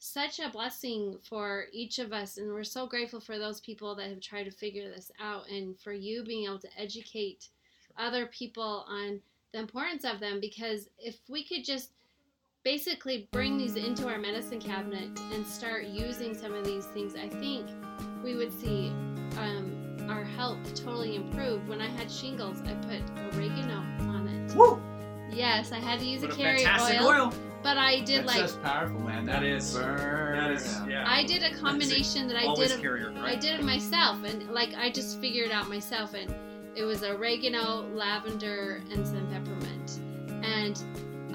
such 0.00 0.38
a 0.40 0.50
blessing 0.50 1.18
for 1.22 1.66
each 1.72 1.98
of 1.98 2.12
us. 2.12 2.36
And 2.36 2.52
we're 2.52 2.64
so 2.64 2.86
grateful 2.86 3.20
for 3.20 3.38
those 3.38 3.60
people 3.60 3.94
that 3.94 4.08
have 4.10 4.20
tried 4.20 4.44
to 4.44 4.50
figure 4.50 4.90
this 4.90 5.10
out 5.20 5.48
and 5.48 5.78
for 5.78 5.92
you 5.94 6.24
being 6.24 6.44
able 6.44 6.58
to 6.58 6.68
educate 6.78 7.48
other 7.96 8.26
people 8.26 8.84
on 8.88 9.20
the 9.52 9.60
importance 9.60 10.04
of 10.04 10.20
them. 10.20 10.40
Because 10.40 10.88
if 10.98 11.16
we 11.28 11.44
could 11.44 11.64
just 11.64 11.92
basically 12.64 13.28
bring 13.30 13.58
these 13.58 13.76
into 13.76 14.08
our 14.08 14.18
medicine 14.18 14.58
cabinet 14.58 15.08
and 15.32 15.46
start 15.46 15.84
using 15.84 16.34
some 16.34 16.54
of 16.54 16.64
these 16.64 16.86
things 16.86 17.14
i 17.14 17.28
think 17.28 17.66
we 18.22 18.34
would 18.34 18.52
see 18.60 18.88
um, 19.38 19.70
our 20.08 20.24
health 20.24 20.58
totally 20.74 21.14
improve 21.16 21.66
when 21.68 21.80
i 21.80 21.86
had 21.88 22.10
shingles 22.10 22.60
i 22.62 22.72
put 22.86 23.02
oregano 23.34 23.78
on 24.10 24.26
it 24.28 24.54
Woo! 24.54 24.80
yes 25.30 25.72
i 25.72 25.78
had 25.78 26.00
to 26.00 26.06
use 26.06 26.22
What 26.22 26.30
a 26.30 26.34
a 26.34 26.36
carry 26.36 26.58
fantastic 26.64 27.00
oil, 27.02 27.06
oil. 27.08 27.32
but 27.62 27.76
i 27.76 28.00
did 28.00 28.20
That's 28.20 28.26
like 28.28 28.40
just 28.40 28.62
powerful, 28.62 29.00
man. 29.00 29.24
That 29.26 29.42
is- 29.42 29.74
burn. 29.74 30.36
That 30.36 30.50
is, 30.52 30.80
yeah. 30.88 31.04
I 31.06 31.24
did 31.24 31.42
a 31.42 31.54
combination 31.56 32.28
that 32.28 32.36
I 32.36 32.44
Always 32.46 32.72
did. 32.72 32.80
carrier, 32.80 33.12
I 33.18 33.34
did 33.36 33.58
it 33.60 33.64
myself, 33.64 34.22
and 34.24 34.50
like 34.50 34.74
I 34.74 34.90
just 34.90 35.20
figured 35.20 35.50
out 35.50 35.68
myself, 35.68 36.12
and 36.14 36.34
it 36.76 36.84
was 36.84 37.02
oregano, 37.02 37.86
lavender, 37.94 38.82
and 38.92 39.06
some 39.06 39.26
peppermint. 39.28 40.00
And 40.44 40.82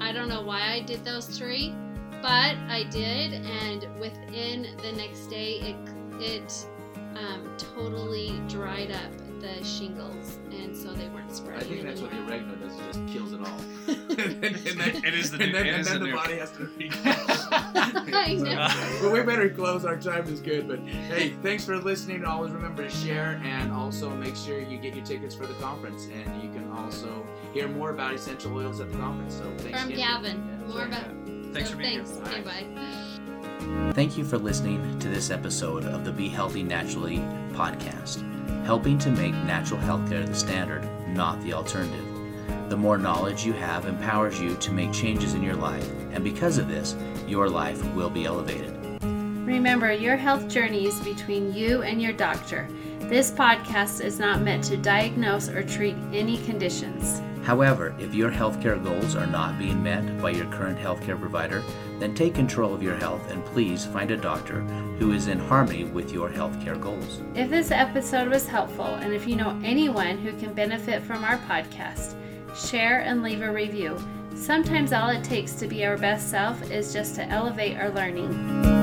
I 0.00 0.12
don't 0.12 0.28
know 0.28 0.42
why 0.42 0.72
I 0.72 0.80
did 0.80 1.04
those 1.04 1.26
three, 1.26 1.74
but 2.22 2.56
I 2.68 2.86
did, 2.90 3.34
and 3.34 3.86
within 4.00 4.74
the 4.82 4.92
next 4.92 5.26
day, 5.26 5.60
it 5.60 5.76
it 6.20 6.66
um, 7.16 7.56
totally 7.58 8.40
dried 8.48 8.90
up 8.90 9.29
the 9.40 9.64
shingles, 9.64 10.38
and 10.50 10.76
so 10.76 10.92
they 10.92 11.08
weren't 11.08 11.34
spread. 11.34 11.58
I 11.60 11.62
think 11.64 11.82
that's 11.82 12.00
what 12.00 12.10
the 12.10 12.18
oregano 12.18 12.54
does. 12.56 12.78
It 12.78 12.82
just 12.92 13.06
kills 13.08 13.32
it 13.32 13.40
all. 13.40 13.60
and 13.88 14.42
then, 14.42 14.54
and 14.54 14.80
then, 14.80 15.04
It 15.04 15.14
is 15.14 15.30
the 15.30 15.42
and 15.42 15.54
then, 15.54 15.66
and 15.66 15.84
then 15.84 16.00
the 16.00 16.06
the 16.06 16.12
body 16.12 16.36
has 16.38 16.50
to 16.52 16.64
read. 16.66 16.92
I 18.12 18.34
know. 18.38 19.00
but 19.02 19.12
we 19.12 19.22
better 19.22 19.48
close. 19.48 19.84
Our 19.84 19.96
time 19.96 20.26
is 20.28 20.40
good. 20.40 20.68
But 20.68 20.80
hey, 20.80 21.30
thanks 21.42 21.64
for 21.64 21.76
listening. 21.78 22.24
Always 22.24 22.52
remember 22.52 22.82
to 22.82 22.90
share 22.90 23.40
and 23.44 23.72
also 23.72 24.10
make 24.10 24.36
sure 24.36 24.60
you 24.60 24.78
get 24.78 24.94
your 24.94 25.04
tickets 25.04 25.34
for 25.34 25.46
the 25.46 25.54
conference. 25.54 26.06
And 26.06 26.42
you 26.42 26.50
can 26.50 26.70
also 26.72 27.26
hear 27.54 27.68
more 27.68 27.90
about 27.90 28.14
essential 28.14 28.54
oils 28.56 28.80
at 28.80 28.90
the 28.92 28.98
conference. 28.98 29.34
So 29.34 29.44
thanks 29.58 29.80
From 29.80 29.90
again. 29.92 29.98
Gavin. 30.22 30.46
Yeah, 30.60 30.66
More 30.66 30.70
sorry, 30.76 30.88
about- 30.88 31.02
Gavin. 31.04 31.50
Thanks 31.52 31.68
So 31.70 31.74
for 31.76 31.82
being 31.82 31.92
here. 31.92 32.04
thanks. 32.04 32.28
Okay, 32.28 32.42
bye. 32.42 33.39
Thank 33.92 34.16
you 34.16 34.24
for 34.24 34.38
listening 34.38 34.98
to 35.00 35.08
this 35.08 35.30
episode 35.30 35.84
of 35.84 36.04
the 36.04 36.12
Be 36.12 36.28
Healthy 36.28 36.62
Naturally 36.62 37.18
podcast, 37.52 38.24
helping 38.64 38.98
to 38.98 39.10
make 39.10 39.34
natural 39.44 39.80
healthcare 39.80 40.26
the 40.26 40.34
standard, 40.34 40.88
not 41.08 41.40
the 41.42 41.52
alternative. 41.52 42.06
The 42.68 42.76
more 42.76 42.98
knowledge 42.98 43.44
you 43.44 43.52
have 43.52 43.86
empowers 43.86 44.40
you 44.40 44.54
to 44.56 44.72
make 44.72 44.92
changes 44.92 45.34
in 45.34 45.42
your 45.42 45.56
life, 45.56 45.88
and 46.12 46.24
because 46.24 46.56
of 46.56 46.68
this, 46.68 46.96
your 47.26 47.48
life 47.48 47.84
will 47.94 48.10
be 48.10 48.24
elevated. 48.24 48.76
Remember, 49.02 49.92
your 49.92 50.16
health 50.16 50.48
journey 50.48 50.86
is 50.86 51.00
between 51.00 51.52
you 51.52 51.82
and 51.82 52.00
your 52.00 52.12
doctor. 52.12 52.68
This 53.00 53.30
podcast 53.30 54.04
is 54.04 54.18
not 54.18 54.40
meant 54.40 54.62
to 54.64 54.76
diagnose 54.76 55.48
or 55.48 55.64
treat 55.64 55.96
any 56.12 56.38
conditions. 56.44 57.20
However, 57.42 57.94
if 57.98 58.14
your 58.14 58.30
healthcare 58.30 58.82
goals 58.82 59.16
are 59.16 59.26
not 59.26 59.58
being 59.58 59.82
met 59.82 60.22
by 60.22 60.30
your 60.30 60.46
current 60.46 60.78
healthcare 60.78 61.18
provider, 61.18 61.64
then 62.00 62.14
take 62.14 62.34
control 62.34 62.74
of 62.74 62.82
your 62.82 62.96
health 62.96 63.30
and 63.30 63.44
please 63.44 63.86
find 63.86 64.10
a 64.10 64.16
doctor 64.16 64.60
who 64.98 65.12
is 65.12 65.28
in 65.28 65.38
harmony 65.38 65.84
with 65.84 66.12
your 66.12 66.30
healthcare 66.30 66.80
goals. 66.80 67.20
If 67.34 67.50
this 67.50 67.70
episode 67.70 68.28
was 68.28 68.46
helpful, 68.46 68.86
and 68.86 69.12
if 69.12 69.28
you 69.28 69.36
know 69.36 69.60
anyone 69.62 70.18
who 70.18 70.32
can 70.38 70.54
benefit 70.54 71.02
from 71.02 71.24
our 71.24 71.38
podcast, 71.38 72.16
share 72.56 73.00
and 73.00 73.22
leave 73.22 73.42
a 73.42 73.52
review. 73.52 73.96
Sometimes 74.34 74.92
all 74.92 75.10
it 75.10 75.22
takes 75.22 75.52
to 75.54 75.66
be 75.66 75.84
our 75.84 75.98
best 75.98 76.30
self 76.30 76.70
is 76.70 76.92
just 76.92 77.14
to 77.16 77.24
elevate 77.24 77.76
our 77.76 77.90
learning. 77.90 78.79